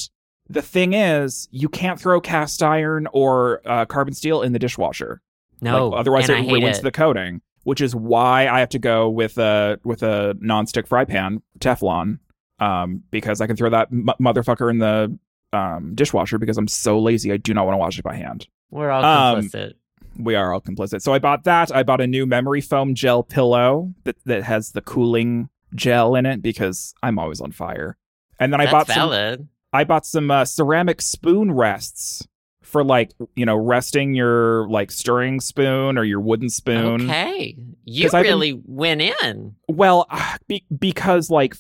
[0.49, 5.23] the thing is, you can't throw cast iron or uh, carbon steel in the dishwasher.
[5.63, 6.83] No, Like, otherwise it ruins it.
[6.83, 11.07] the coating, which is why I have to go with a with a nonstick fry
[11.07, 12.19] pan, Teflon,
[12.63, 15.19] um, because I can throw that m- motherfucker in the
[15.53, 17.33] um, dishwasher because I'm so lazy.
[17.33, 18.47] I do not want to wash it by hand.
[18.71, 19.75] We're all Um, complicit.
[20.19, 21.03] We are all complicit.
[21.03, 21.75] So I bought that.
[21.75, 26.27] I bought a new memory foam gel pillow that that has the cooling gel in
[26.27, 27.97] it because I'm always on fire.
[28.39, 28.95] And then I That's bought some.
[29.73, 32.27] I bought some uh, ceramic spoon rests
[32.73, 37.03] for like you know resting your like stirring spoon or your wooden spoon.
[37.03, 39.55] Okay, you I've been- really went in.
[39.69, 40.09] Well,
[40.49, 41.55] be- because like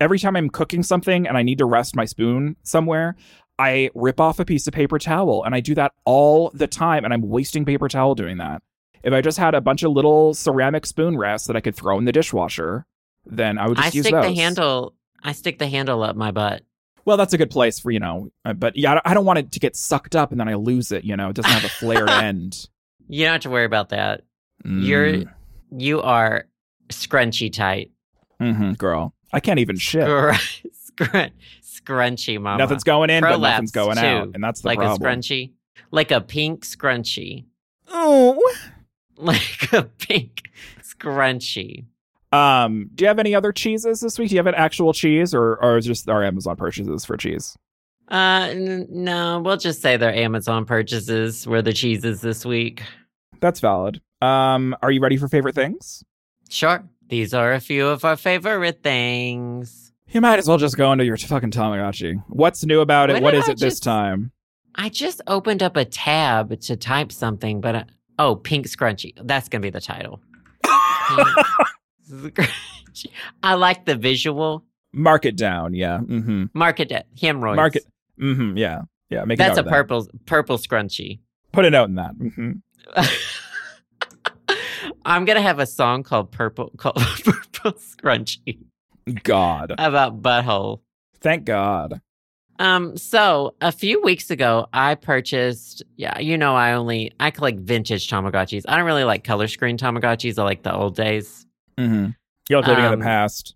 [0.00, 3.14] every time I'm cooking something and I need to rest my spoon somewhere,
[3.58, 7.04] I rip off a piece of paper towel and I do that all the time
[7.04, 8.62] and I'm wasting paper towel doing that.
[9.04, 11.98] If I just had a bunch of little ceramic spoon rests that I could throw
[11.98, 12.86] in the dishwasher,
[13.26, 14.24] then I would just I use stick those.
[14.24, 14.94] the handle.
[15.22, 16.62] I stick the handle up my butt.
[17.04, 19.52] Well, that's a good place for you know, uh, but yeah, I don't- want it
[19.52, 21.04] to get sucked up and then I lose it.
[21.04, 22.68] You know, it doesn't have a flared end.
[23.08, 24.22] You don't have to worry about that.
[24.64, 25.30] You're Mm,
[25.76, 26.46] you are
[26.88, 27.90] scrunchy tight.
[28.40, 29.14] mhm, girl.
[29.32, 30.06] I can't even shit.
[30.06, 31.30] Scrun- scrun-
[31.62, 32.58] scrunchy, mama.
[32.58, 35.02] Nothing's going in, but Prolapse, nothing's going out, and that's the like problem.
[35.02, 35.52] a scrunchy,
[35.90, 37.44] like a pink scrunchy.
[37.88, 38.40] Oh.
[39.16, 40.50] like a pink
[40.82, 41.84] scrunchie.
[42.34, 44.30] Um, do you have any other cheeses this week?
[44.30, 47.56] Do you have an actual cheese, or or is just our Amazon purchases for cheese?
[48.10, 52.82] Uh, n- no, we'll just say their Amazon purchases were the cheeses this week.
[53.40, 54.00] That's valid.
[54.20, 56.04] Um, are you ready for favorite things?
[56.50, 59.92] Sure, these are a few of our favorite things.
[60.08, 62.22] You might as well just go into your fucking Tamagotchi.
[62.28, 63.22] What's new about it?
[63.22, 64.32] What is I it this time?
[64.74, 67.84] I just opened up a tab to type something, but uh,
[68.18, 69.14] oh, pink scrunchie.
[69.22, 70.20] That's gonna be the title.
[73.42, 74.64] I like the visual.
[74.92, 75.74] Mark it down.
[75.74, 75.98] Yeah.
[75.98, 76.44] Mm-hmm.
[76.54, 77.02] Mark it down.
[77.20, 77.56] Hemorrhoids.
[77.56, 77.84] Mark it.
[78.20, 78.56] Mm-hmm.
[78.56, 78.82] Yeah.
[79.10, 79.24] Yeah.
[79.24, 79.70] Make That's a, a that.
[79.70, 81.20] purple purple scrunchie.
[81.52, 82.12] Put a note in that.
[82.12, 82.52] hmm
[85.06, 88.58] I'm gonna have a song called "Purple" called "Purple Scrunchie"
[89.22, 89.74] God.
[89.78, 90.80] about butthole.
[91.20, 92.00] Thank God.
[92.58, 95.82] Um, so a few weeks ago, I purchased.
[95.96, 98.62] Yeah, you know, I only I collect vintage Tamagotchis.
[98.68, 100.38] I don't really like color screen Tamagotchis.
[100.38, 101.43] I like the old days.
[101.78, 102.10] Mm-hmm.
[102.48, 103.54] You like living in Um, the past.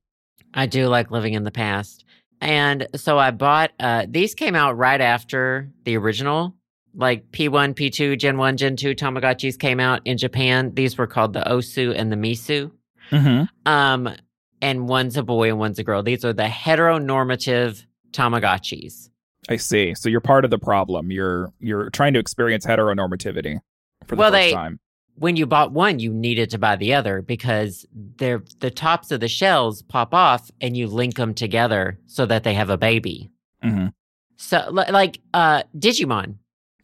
[0.55, 2.05] I do like living in the past.
[2.41, 6.55] And so I bought uh these came out right after the original.
[6.95, 10.73] Like P1, P2, Gen 1, Gen 2 Tamagotchis came out in Japan.
[10.75, 12.71] These were called the Osu and the Mesu.
[13.11, 13.45] Mm-hmm.
[13.71, 14.15] Um
[14.61, 16.03] and one's a boy and one's a girl.
[16.03, 19.09] These are the heteronormative Tamagotchis.
[19.49, 19.95] I see.
[19.95, 21.11] So you're part of the problem.
[21.11, 23.61] You're you're trying to experience heteronormativity
[24.07, 24.81] for the Well, first they- time.
[25.19, 29.21] When you bought one, you needed to buy the other because they're the tops of
[29.21, 33.31] the shells pop off and you link them together so that they have a baby.
[33.65, 33.93] Mhm.
[34.37, 36.37] So li- like uh Digimon.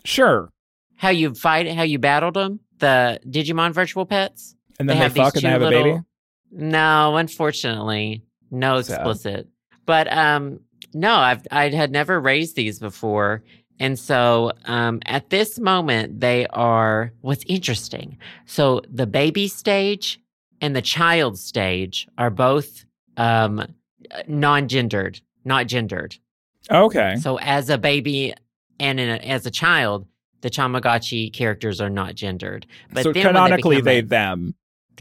[0.04, 0.50] Sure.
[0.96, 5.14] how you fight how you battled them the digimon virtual pets And then they, have
[5.14, 5.98] these fuck and they have a baby.
[6.50, 8.94] no unfortunately no Sad.
[9.00, 9.48] explicit
[9.86, 10.60] but um
[10.92, 13.42] no i've i had never raised these before
[13.80, 18.16] and so um at this moment they are what's interesting
[18.46, 20.20] so the baby stage
[20.60, 22.84] and the child stage are both
[23.16, 23.64] um
[24.28, 26.16] non-gendered not gendered
[26.70, 27.16] Okay.
[27.16, 28.32] so as a baby
[28.80, 30.06] and in a, as a child,
[30.40, 32.66] the Tamagotchi characters are not gendered.
[32.92, 34.54] But so canonically become they a- them.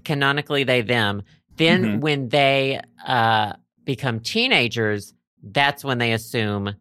[0.04, 1.24] canonically they them.
[1.56, 2.00] Then Mhm.
[2.02, 3.54] when they uh,
[3.86, 6.76] become teenagers, that's when they assume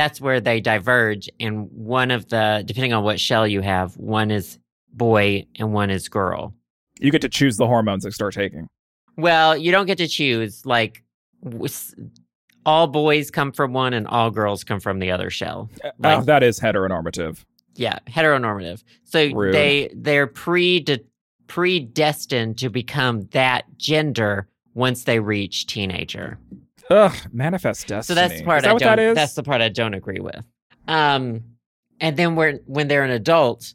[0.00, 1.28] that's where they diverge.
[1.38, 4.58] And one of the depending on what shell you have, one is
[4.94, 6.54] boy and one is girl.
[7.00, 8.66] You get to choose the hormones they start taking.
[9.18, 10.64] Well, you don't get to choose.
[10.64, 11.04] Like
[12.64, 15.68] all boys come from one and all girls come from the other shell.
[15.84, 17.44] Eh, eh, like- oh, that is heteronormative.
[17.76, 18.82] Yeah, heteronormative.
[19.04, 19.54] So Rude.
[19.54, 20.84] they they're pre
[21.46, 26.38] predestined to become that gender once they reach teenager.
[26.90, 28.16] Ugh, manifest destiny.
[28.16, 28.96] So that's the part is that I what don't.
[28.96, 29.14] that is?
[29.14, 30.44] That's the part I don't agree with.
[30.88, 31.42] Um,
[32.00, 33.74] and then when when they're an adult,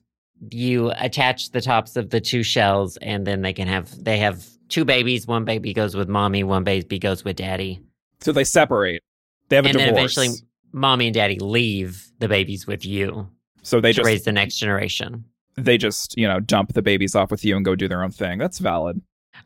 [0.51, 4.45] you attach the tops of the two shells, and then they can have they have
[4.69, 5.27] two babies.
[5.27, 6.43] One baby goes with mommy.
[6.43, 7.81] One baby goes with daddy.
[8.19, 9.01] so they separate.
[9.49, 10.29] They have a and then eventually,
[10.71, 13.29] mommy and daddy leave the babies with you
[13.61, 15.23] so they to just raise the next generation.
[15.55, 18.11] they just you know dump the babies off with you and go do their own
[18.11, 18.39] thing.
[18.39, 19.01] That's valid.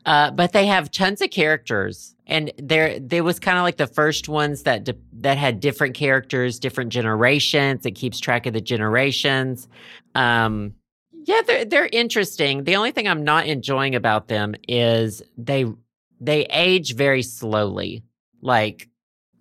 [0.06, 3.86] Uh, but they have tons of characters, and there there was kind of like the
[3.86, 7.84] first ones that di- that had different characters, different generations.
[7.84, 9.68] It keeps track of the generations.
[10.14, 10.74] Um,
[11.24, 12.64] yeah, they're they're interesting.
[12.64, 15.66] The only thing I'm not enjoying about them is they
[16.20, 18.02] they age very slowly.
[18.40, 18.88] Like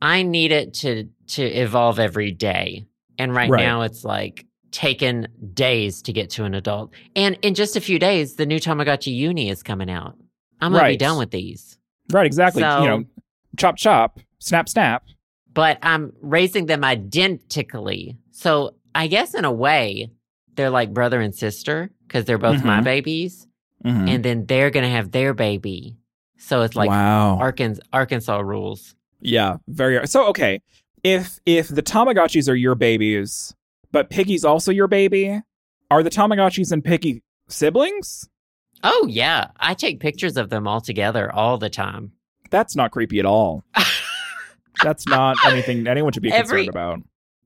[0.02, 2.86] I need it to to evolve every day,
[3.18, 3.64] and right, Right.
[3.64, 6.92] now it's like taken days to get to an adult.
[7.16, 10.16] And in just a few days, the new Tamagotchi Uni is coming out.
[10.62, 11.78] I'm gonna be done with these.
[12.12, 12.62] Right, exactly.
[12.64, 13.04] So- you know,
[13.58, 15.04] chop chop, snap snap.
[15.52, 18.18] but I'm raising them identically.
[18.32, 20.12] So I guess in a way,
[20.56, 22.84] they're like brother and sister because they're both my Mhm.
[22.84, 23.48] babies,
[23.86, 24.10] Mhm.
[24.10, 25.98] and then they're gonna have their baby.
[26.38, 27.38] So it's like wow.
[27.40, 28.96] Arkansas, Arkansas rules.
[29.22, 30.06] Yeah, very.
[30.08, 30.62] So okay,
[31.04, 33.54] if if the Tamagotchis are your babies,
[33.92, 35.42] but Piggy's also your baby,
[35.92, 38.30] are the Tamagotchis and Piggy siblings?
[38.84, 42.12] Oh yeah, I take pictures of them all together all the time.
[42.50, 43.64] That's not creepy at all.
[44.84, 47.00] That's not anything anyone should be Every- concerned about.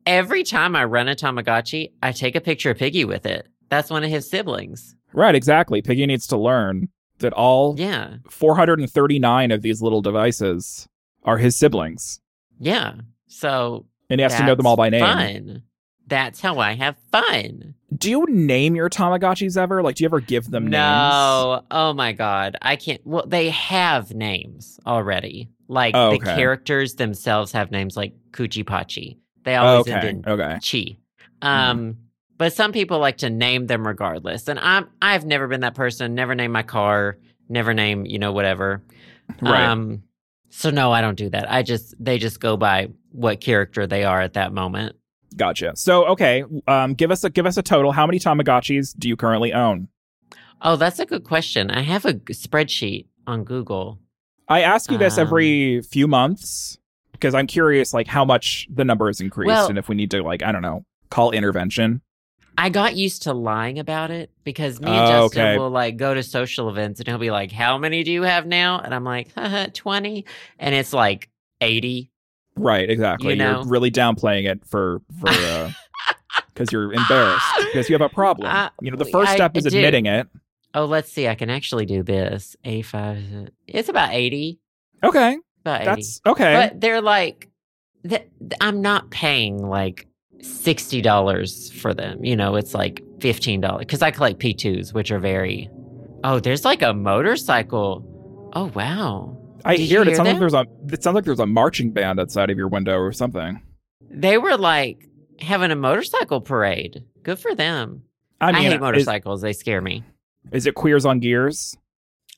[0.06, 3.48] Every time I run a Tamagotchi, I take a picture of Piggy with it.
[3.70, 4.96] That's one of his siblings.
[5.14, 5.82] Right, exactly.
[5.82, 10.88] Piggy needs to learn that all Yeah, 439 of these little devices
[11.24, 12.20] are his siblings,
[12.60, 12.96] yeah.
[13.28, 15.02] So and he has to know them all by name.
[15.02, 15.64] Fun.
[16.06, 17.76] That's how I have fun.
[17.98, 19.84] Do you name your Tamagotchis ever?
[19.84, 20.74] Like, do you ever give them names?
[20.74, 21.62] no.
[21.70, 22.58] Oh my god.
[22.62, 25.50] I can't well they have names already.
[25.68, 29.18] Like Oh, the characters themselves have names like Kuchipatchi.
[29.44, 30.08] They always okay.
[30.08, 30.60] end in Okay.
[30.62, 30.98] chi.
[31.41, 31.98] Um
[32.38, 34.48] but some people like to name them regardless.
[34.48, 37.18] And I'm I've never been that person, never name my car,
[37.50, 38.82] never name, you know, whatever.
[39.41, 39.64] Right.
[39.66, 40.04] Um
[40.50, 41.52] so no, I don't do that.
[41.52, 44.96] I just they just go by what character they are at that moment.
[45.36, 45.74] Gotcha.
[45.76, 47.92] So, okay, um, give us a give us a total.
[47.92, 49.88] How many Tamagotchis do you currently own?
[50.62, 51.70] Oh, that's a good question.
[51.72, 54.00] I have a g- spreadsheet on Google.
[54.48, 56.78] I ask you this Um, every few months
[57.12, 60.12] because I'm curious, like how much the number has increased, Well- and if we need
[60.12, 62.02] to, like, I don't know, call intervention.
[62.58, 65.58] I got used to lying about it because me and Oh, Justin okay.
[65.58, 68.46] will like go to social events and he'll be like, "How many do you have
[68.46, 69.34] now?" And I'm like,
[69.74, 70.26] 20.
[70.60, 71.30] And it's like
[71.62, 72.12] 80.
[72.56, 73.32] Right, exactly.
[73.32, 73.62] You know?
[73.62, 75.28] are really downplaying it for for
[76.54, 78.47] because you're embarrassed because you have a problem.
[78.49, 80.28] Uh, you know, the first I- step is admitting it.
[80.76, 81.28] Oh, let's see.
[81.28, 82.56] I can actually do this.
[82.66, 83.49] A5.
[83.68, 84.60] It's about 80.
[85.04, 85.86] Okay, About 80.
[85.86, 86.54] that's okay.
[86.56, 87.49] But they're like,
[88.10, 88.28] th-
[88.60, 90.08] I'm not paying like
[90.39, 92.24] $60 for them.
[92.24, 95.70] You know, it's like $15 because I collect P2s, which are very.
[96.24, 98.49] Oh, there's like a motorcycle.
[98.54, 99.33] Oh, wow.
[99.66, 100.07] I did hear it.
[100.07, 100.66] It sounds like there's a.
[100.91, 103.61] It sounds like there's a marching band outside of your window or something.
[104.09, 105.07] They were like
[105.39, 107.03] having a motorcycle parade.
[107.24, 108.03] Good for them.
[108.41, 109.41] I I, mean, hate is, motorcycles.
[109.41, 110.03] they scare me.
[110.51, 111.78] is it queers on gears?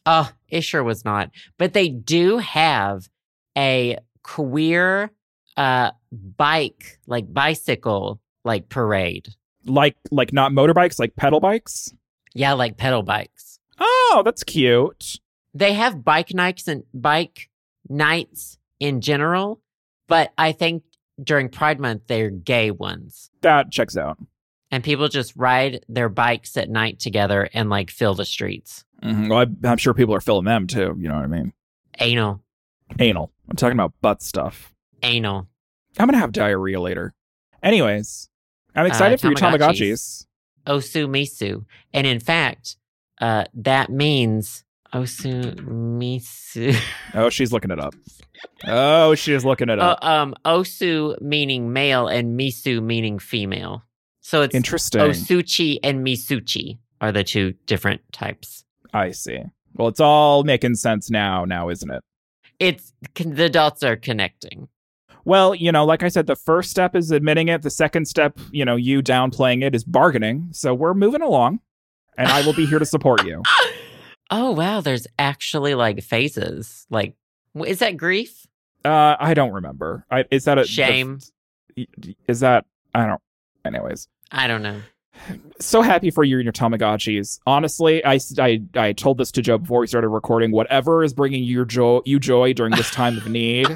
[0.05, 1.31] Oh, it sure was not.
[1.57, 3.09] But they do have
[3.57, 5.11] a queer
[5.57, 9.27] uh bike, like bicycle, like parade.
[9.65, 11.91] Like like not motorbikes, like pedal bikes.
[12.33, 13.59] Yeah, like pedal bikes.
[13.79, 15.19] Oh, that's cute.
[15.55, 17.49] They have bike nights and bike
[17.89, 19.61] nights in general,
[20.07, 20.83] but I think
[21.23, 23.31] during Pride Month they're gay ones.
[23.41, 24.17] That checks out.
[24.69, 28.83] And people just ride their bikes at night together and like fill the streets.
[29.01, 29.29] Mhm.
[29.29, 30.95] Well, I, I'm sure people are filling them too.
[30.99, 31.53] You know what I mean?
[31.99, 32.43] Anal.
[32.99, 33.31] Anal.
[33.49, 34.73] I'm talking about butt stuff.
[35.03, 35.47] Anal.
[35.97, 37.13] I'm gonna have diarrhea later.
[37.63, 38.29] Anyways,
[38.75, 39.61] I'm excited for your Tamagotchis.
[39.69, 40.25] Tamagotchis.
[40.67, 41.63] Osu Mesu.
[41.93, 42.75] And in fact,
[43.21, 44.64] uh, that means
[44.95, 46.73] Osu Mesu.
[47.13, 47.93] Oh, she's looking it up.
[48.65, 50.05] Oh, she is looking it Uh, up.
[50.05, 53.83] um, Osu meaning male and Mesu meaning female.
[54.21, 55.01] So it's Interesting.
[55.01, 58.63] Osuchi and Mesuchi are the two different types.
[58.93, 59.39] I see.
[59.73, 62.01] Well, it's all making sense now, now, isn't it?
[62.59, 64.69] It's the dots are connecting.
[65.25, 67.63] Well, you know, like I said, the first step is admitting it.
[67.63, 70.49] The second step, you know, you downplaying it is bargaining.
[70.51, 71.59] So we're moving along,
[72.17, 73.41] and I will be here to support you.
[74.31, 76.85] Oh wow, there's actually like phases.
[76.89, 77.15] Like,
[77.65, 78.47] is that grief?
[78.83, 80.05] Uh, I don't remember.
[80.11, 81.19] I, is that a Shame.
[82.27, 83.21] is that I don't.
[83.65, 84.81] Anyways, I don't know.
[85.59, 87.39] so happy for you and your Tamagotchis.
[87.47, 90.51] Honestly, I, I, I told this to Joe before we started recording.
[90.51, 93.67] Whatever is bringing you your joy, you joy during this time of need,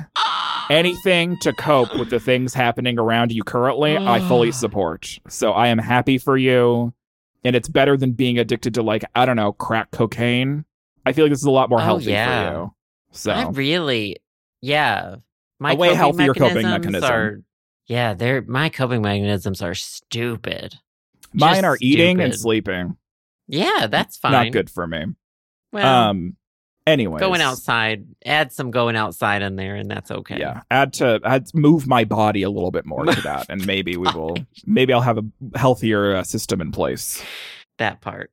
[0.70, 5.20] anything to cope with the things happening around you currently, I fully support.
[5.28, 6.94] So I am happy for you,
[7.44, 10.66] and it's better than being addicted to like I don't know crack cocaine.
[11.06, 12.50] I feel like this is a lot more Oh, healthy yeah.
[12.52, 12.74] for you.
[13.12, 14.18] So I really,
[14.62, 15.16] yeah.
[15.60, 17.12] My A way coping healthier coping mechanisms mechanism.
[17.12, 17.42] Are,
[17.88, 20.76] yeah, they're my coping mechanisms are stupid.
[21.34, 22.98] mine just are eating and sleeping.
[23.48, 24.32] Yeah, that's fine.
[24.32, 25.06] Not good for me.
[25.72, 26.36] Well, um.
[26.88, 30.40] Anyways, going outside, add some going outside in there, and that's okay.
[30.40, 33.96] Yeah, add to add move my body a little bit more to that, and maybe
[33.96, 34.38] we will.
[34.66, 37.24] Maybe I'll have a healthier uh, system in place.
[37.78, 38.32] that part.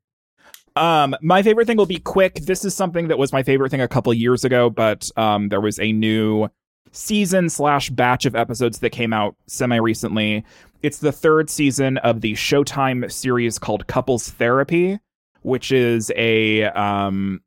[0.75, 2.35] Um, my favorite thing will be quick.
[2.35, 5.61] This is something that was my favorite thing a couple years ago, but um, there
[5.61, 6.49] was a new
[6.93, 10.45] season slash batch of episodes that came out semi recently.
[10.83, 14.99] It's the third season of the Showtime series called Couples Therapy,
[15.43, 17.41] which is a um,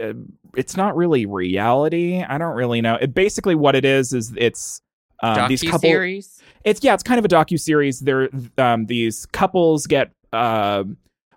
[0.00, 0.12] uh,
[0.56, 2.22] it's not really reality.
[2.22, 2.96] I don't really know.
[3.00, 4.80] It basically what it is is it's
[5.22, 6.42] um, these couple series.
[6.64, 8.00] it's yeah, it's kind of a docu series.
[8.00, 8.28] There,
[8.58, 10.84] um, these couples get uh,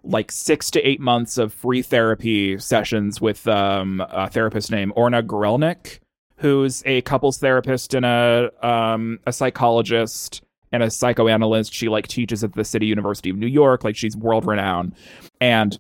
[0.03, 5.23] like six to eight months of free therapy sessions with um, a therapist named Orna
[5.23, 5.99] Guralnik,
[6.37, 10.41] who's a couples therapist and a um, a psychologist
[10.71, 11.73] and a psychoanalyst.
[11.73, 13.83] She like teaches at the City University of New York.
[13.83, 14.95] Like she's world renowned,
[15.39, 15.77] and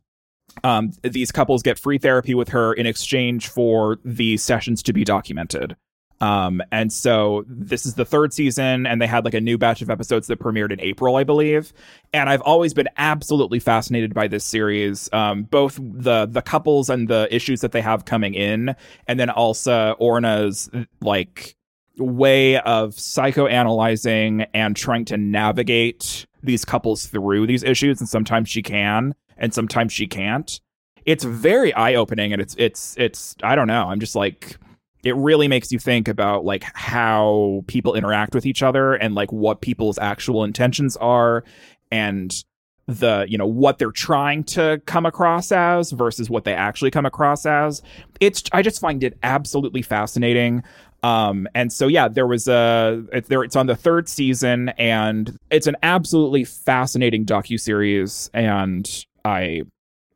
[0.63, 5.03] um, these couples get free therapy with her in exchange for the sessions to be
[5.03, 5.75] documented.
[6.19, 9.81] Um, and so this is the third season, and they had like a new batch
[9.81, 11.73] of episodes that premiered in April, I believe.
[12.11, 17.07] And I've always been absolutely fascinated by this series, um, both the the couples and
[17.07, 18.75] the issues that they have coming in,
[19.07, 20.69] and then also Orna's
[21.01, 21.55] like
[21.99, 27.99] way of psychoanalyzing and trying to navigate these couples through these issues.
[27.99, 30.59] And sometimes she can, and sometimes she can't.
[31.05, 33.87] It's very eye opening, and it's it's it's I don't know.
[33.87, 34.57] I'm just like
[35.03, 39.31] it really makes you think about like how people interact with each other and like
[39.31, 41.43] what people's actual intentions are
[41.91, 42.43] and
[42.87, 47.05] the you know what they're trying to come across as versus what they actually come
[47.05, 47.81] across as
[48.21, 50.63] it's i just find it absolutely fascinating
[51.03, 55.37] um and so yeah there was a it's there it's on the third season and
[55.51, 59.61] it's an absolutely fascinating docu-series and i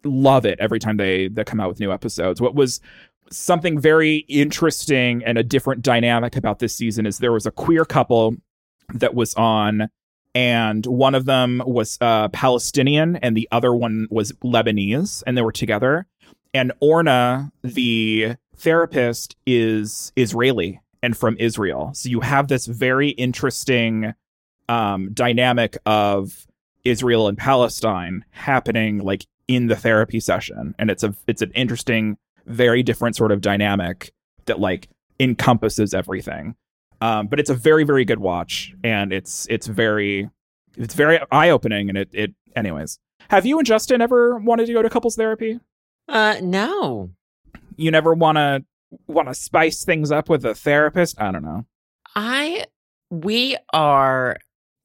[0.03, 2.79] love it every time they they come out with new episodes what was
[3.29, 7.85] something very interesting and a different dynamic about this season is there was a queer
[7.85, 8.35] couple
[8.93, 9.89] that was on
[10.33, 15.41] and one of them was uh, Palestinian and the other one was Lebanese and they
[15.41, 16.07] were together
[16.53, 21.91] and Orna the therapist is Israeli and from Israel.
[21.93, 24.13] So you have this very interesting
[24.69, 26.47] um, dynamic of
[26.83, 32.17] Israel and Palestine happening like in the therapy session, and it's a it's an interesting,
[32.45, 34.11] very different sort of dynamic
[34.45, 36.55] that like encompasses everything.
[37.01, 40.29] Um, but it's a very very good watch, and it's it's very
[40.77, 42.99] it's very eye opening, and it it anyways.
[43.29, 45.59] Have you and Justin ever wanted to go to couples therapy?
[46.07, 47.11] Uh, no.
[47.77, 48.63] You never want to
[49.07, 51.19] want to spice things up with a therapist?
[51.21, 51.65] I don't know.
[52.15, 52.65] I
[53.09, 54.37] we are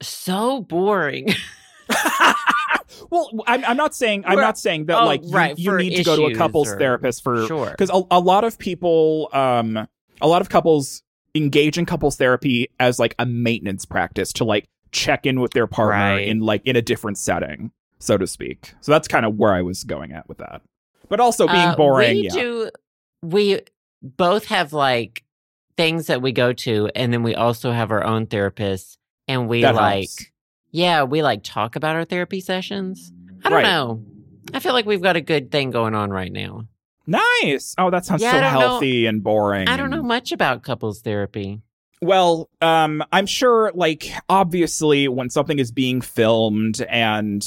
[0.03, 1.29] so boring.
[3.11, 5.77] well, I'm, I'm not saying I'm We're- not saying that oh, like you, right, you
[5.77, 7.71] need to go to a couples or- therapist for sure.
[7.71, 9.89] because a, a lot of people um
[10.21, 11.03] a lot of couples
[11.35, 15.67] engage in couples therapy as like a maintenance practice to like check in with their
[15.67, 16.29] partner Right.
[16.29, 19.61] in like in a different setting so to speak so that's kind of where i
[19.63, 20.63] was going at with that
[21.09, 22.71] but also being Uh, boring We yeah do.
[23.23, 23.61] We
[24.03, 25.25] both have like
[25.77, 28.97] things that we go to, and then we also have our own therapists,
[29.29, 30.27] and we That like, helps.
[30.71, 33.13] Yeah, we like talk about our therapy sessions.
[33.45, 33.63] I don't Right.
[33.65, 34.05] know.
[34.55, 36.63] I feel like we've got a good thing going on right now.
[37.09, 40.33] nice oh that sounds Yeah, so don't know- healthy and boring I don't know much
[40.33, 41.61] about couples therapy.
[42.03, 47.43] Well, um, I'm sure, like, obviously, when something is being filmed and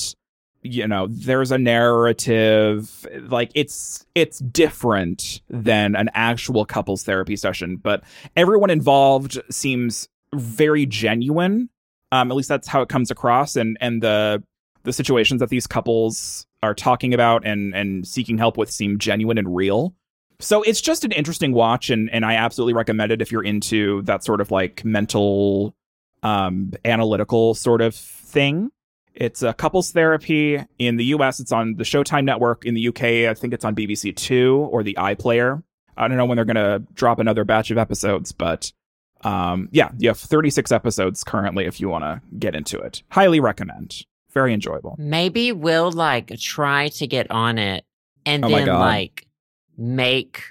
[0.64, 7.78] you know there's a narrative like it's it's different than an actual couples therapy session
[7.78, 8.04] but
[8.36, 11.70] everyone involved seems very genuine
[12.12, 14.44] um at least that's how it comes across and and the
[14.84, 19.38] the situations that these couples are talking about and and seeking help with seem genuine
[19.38, 19.94] and real
[20.40, 24.02] so it's just an interesting watch and and I absolutely recommend it if you're into
[24.04, 25.76] that sort of like mental
[26.24, 28.72] um analytical sort of thing.
[29.14, 33.04] It's a couples therapy in the US it's on the Showtime network in the UK
[33.30, 35.62] I think it's on BBC 2 or the iPlayer.
[35.98, 38.72] I don't know when they're going to drop another batch of episodes but
[39.24, 43.04] um yeah, you have 36 episodes currently if you want to get into it.
[43.10, 44.06] Highly recommend.
[44.32, 44.96] Very enjoyable.
[45.00, 47.84] Maybe we'll like try to get on it
[48.26, 49.28] and Oh then like
[49.78, 50.44] make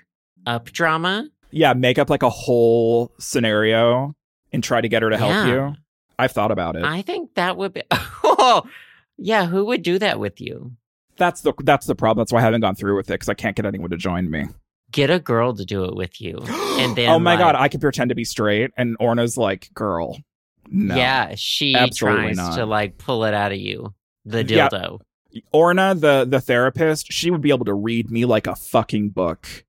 [0.46, 1.28] up drama.
[1.50, 4.14] Yeah, make up like a whole scenario
[4.52, 5.46] and try to get her to help Yeah.
[5.70, 5.74] you.
[6.18, 6.84] I've thought about it.
[6.84, 7.82] I think that would be.
[8.40, 8.62] Oh,
[9.16, 9.46] yeah.
[9.46, 10.72] Who would do that with you?
[11.16, 12.20] that's the that's the problem.
[12.22, 14.30] That's why I haven't gone through with it because I can't get anyone to join
[14.30, 14.44] me.
[14.91, 16.39] Get a girl to do it with you.
[16.78, 20.16] And then, oh my god, I could pretend to be straight, and Orna's like, "Girl,
[20.70, 22.55] no." Yeah, she tries not.
[22.55, 23.95] to like pull it out of you.
[24.24, 24.68] The Yeah.
[24.68, 25.01] dildo.
[25.51, 29.64] Orna, the the therapist, she would be able to read me like a fucking book.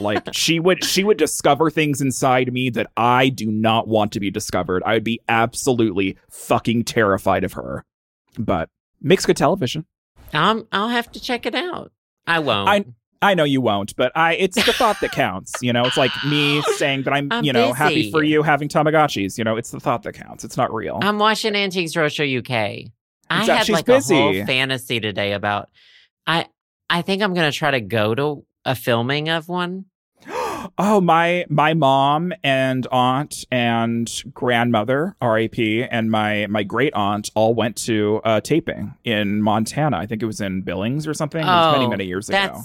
[0.00, 4.18] like she would she would discover things inside me that I do not want to
[4.20, 4.82] be discovered.
[4.84, 7.84] I would be absolutely fucking terrified of her.
[8.36, 8.68] But
[9.00, 9.86] makes good television.
[10.32, 11.92] Um, I'll have to check it out.
[12.26, 12.68] I won't.
[12.68, 12.84] I-
[13.24, 15.54] I know you won't, but I it's the thought that counts.
[15.62, 18.68] You know, it's like me saying that I'm, I'm you know, happy for you having
[18.68, 19.38] Tamagotchis.
[19.38, 20.44] You know, it's the thought that counts.
[20.44, 20.98] It's not real.
[21.02, 22.90] I'm watching Antiques Roadshow UK.
[23.30, 25.70] I had she's like a whole fantasy today about.
[26.26, 26.46] I
[26.90, 29.86] I think I'm gonna try to go to a filming of one.
[30.78, 37.54] oh, my my mom and aunt and grandmother, RAP, and my my great aunt all
[37.54, 39.96] went to a taping in Montana.
[39.96, 41.40] I think it was in Billings or something.
[41.42, 42.62] it was many Oh, many years ago.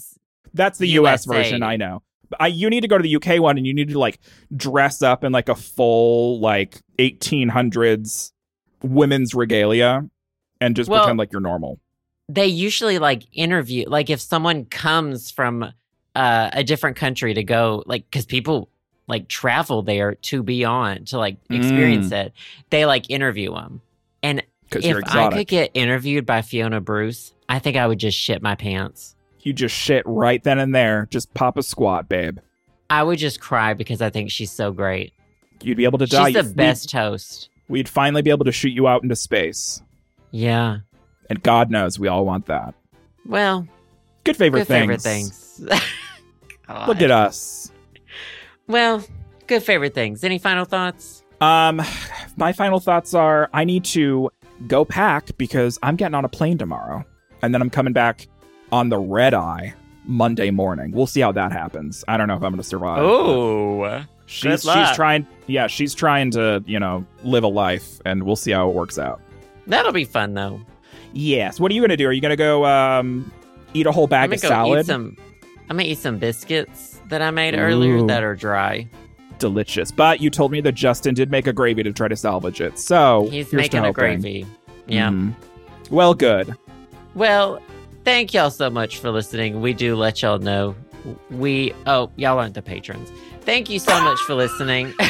[0.54, 1.34] That's the US USA.
[1.44, 2.02] version, I know.
[2.40, 4.20] I you need to go to the UK one and you need to like
[4.56, 8.32] dress up in like a full like 1800s
[8.84, 10.08] women's regalia
[10.62, 11.80] and just Well- pretend like you're normal.
[12.30, 15.64] they usually like interview like if someone comes from
[16.16, 18.70] uh, a different country to go like because people
[19.08, 22.34] like travel there to be on to like experience it
[22.70, 23.82] they like interview them
[24.22, 28.42] and if i could get interviewed by fiona bruce i think i would just shit
[28.44, 31.08] my pants you just shit right then and there.
[31.10, 32.40] Just pop a squat, babe.
[32.90, 35.14] i would just cry because i think she's so great
[35.62, 36.26] You'd be able to die.
[36.28, 39.82] she's the You'd- best host We'd, finally be able to shoot you out into space.
[40.32, 40.78] yeah
[41.30, 42.74] And God knows we all want that.
[43.26, 43.68] well
[44.24, 44.88] Good favorite things.
[44.92, 45.58] good things.
[45.58, 45.84] favorite things
[46.88, 47.72] Look at us.
[48.68, 49.04] well
[49.48, 51.82] good favorite things any final thoughts Um,
[52.38, 54.30] my final thoughts are I need to
[54.68, 57.06] go pack because I'm getting on a plane tomorrow,
[57.42, 58.28] and then I'm coming back
[58.72, 59.74] on the red eye
[60.06, 60.92] Monday morning.
[60.92, 62.04] We'll see how that happens.
[62.08, 63.00] I don't know if I'm going to survive.
[63.04, 65.26] oh she's she's trying.
[65.48, 68.98] Yeah, she's trying to you know live a life, and we'll see how it works
[69.00, 69.22] out.
[69.68, 70.62] that'll be fun though
[71.14, 71.60] Yes.
[71.60, 72.08] What are you going to do?
[72.08, 73.32] Are you going to go um
[73.74, 74.82] eat a whole bag of salad?
[74.82, 75.18] eat some.
[75.70, 78.88] I'm gonna eat some biscuits that I made earlier that are dry.
[79.40, 79.92] Delicious.
[79.92, 82.78] But you told me that Justin did make a gravy to try to salvage it.
[82.80, 83.94] So He's making a hoping.
[83.94, 84.46] gravy.
[84.88, 85.10] Yeah.
[85.10, 85.34] Mhm.
[85.92, 86.56] Well, good.
[87.16, 87.60] Well,
[88.10, 89.62] thank y'all so much for listening.
[89.62, 90.76] We do let y'all know
[91.30, 93.10] we oh y'all aren't the patrons.
[93.42, 94.94] Thank you so much for listening.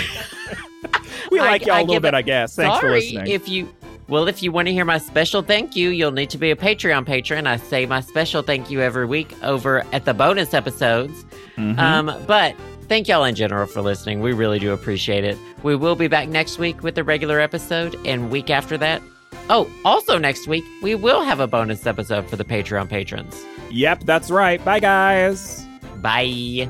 [1.32, 2.56] We I- like y'all I a little bit, it- I guess.
[2.56, 3.28] Thanks for Sorry listening.
[3.28, 3.74] if you
[4.08, 6.56] well if you want to hear my special thank you, you'll need to be a
[6.56, 7.46] Patreon patron.
[7.48, 11.26] I say my special thank you every week over at the bonus episodes.
[11.58, 11.78] Mhm.
[11.78, 12.56] Um, but
[12.88, 14.22] thank y'all in general for listening.
[14.22, 15.38] We really do appreciate it.
[15.62, 19.02] We will be back next week with a regular episode, and week after that.
[19.50, 23.46] Oh, also next week we will have a bonus episode for the Patreon patrons.
[23.72, 24.64] yep, that's right.
[24.64, 25.66] Bye, guys.
[25.98, 26.70] Bye.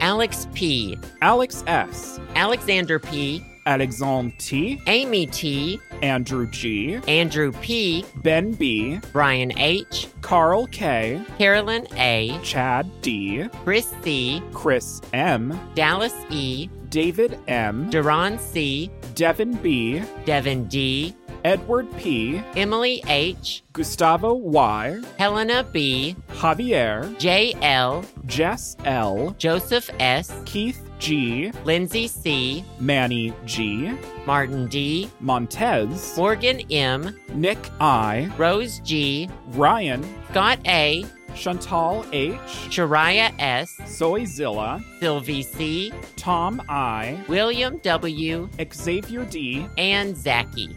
[0.00, 8.52] Alex P., Alex S., Alexander P., Alexandre T., Amy T., Andrew G., Andrew P., Ben
[8.52, 16.68] B., Brian H., Carl K., Carolyn A., Chad D., Chris C., Chris M., Dallas E.,
[16.88, 21.14] David M., Duran C., Devin B., Devin D.,
[21.44, 30.32] Edward P., Emily H., Gustavo Y., Helena B., Javier, J L, Jess L., Joseph S,
[30.44, 33.92] Keith G., Lindsay C, Manny G.,
[34.26, 42.38] Martin D, Montez, Morgan M, Nick I, Rose G, Ryan, Scott A, Chantal H,
[42.68, 49.66] Shariah S, Soyzilla, Sylvie C, Tom I, William W, Xavier D.
[49.78, 50.76] and Zachy.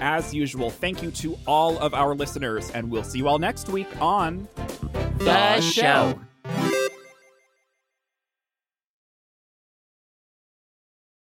[0.00, 3.68] As usual, thank you to all of our listeners, and we'll see you all next
[3.68, 4.48] week on
[5.18, 6.18] The show.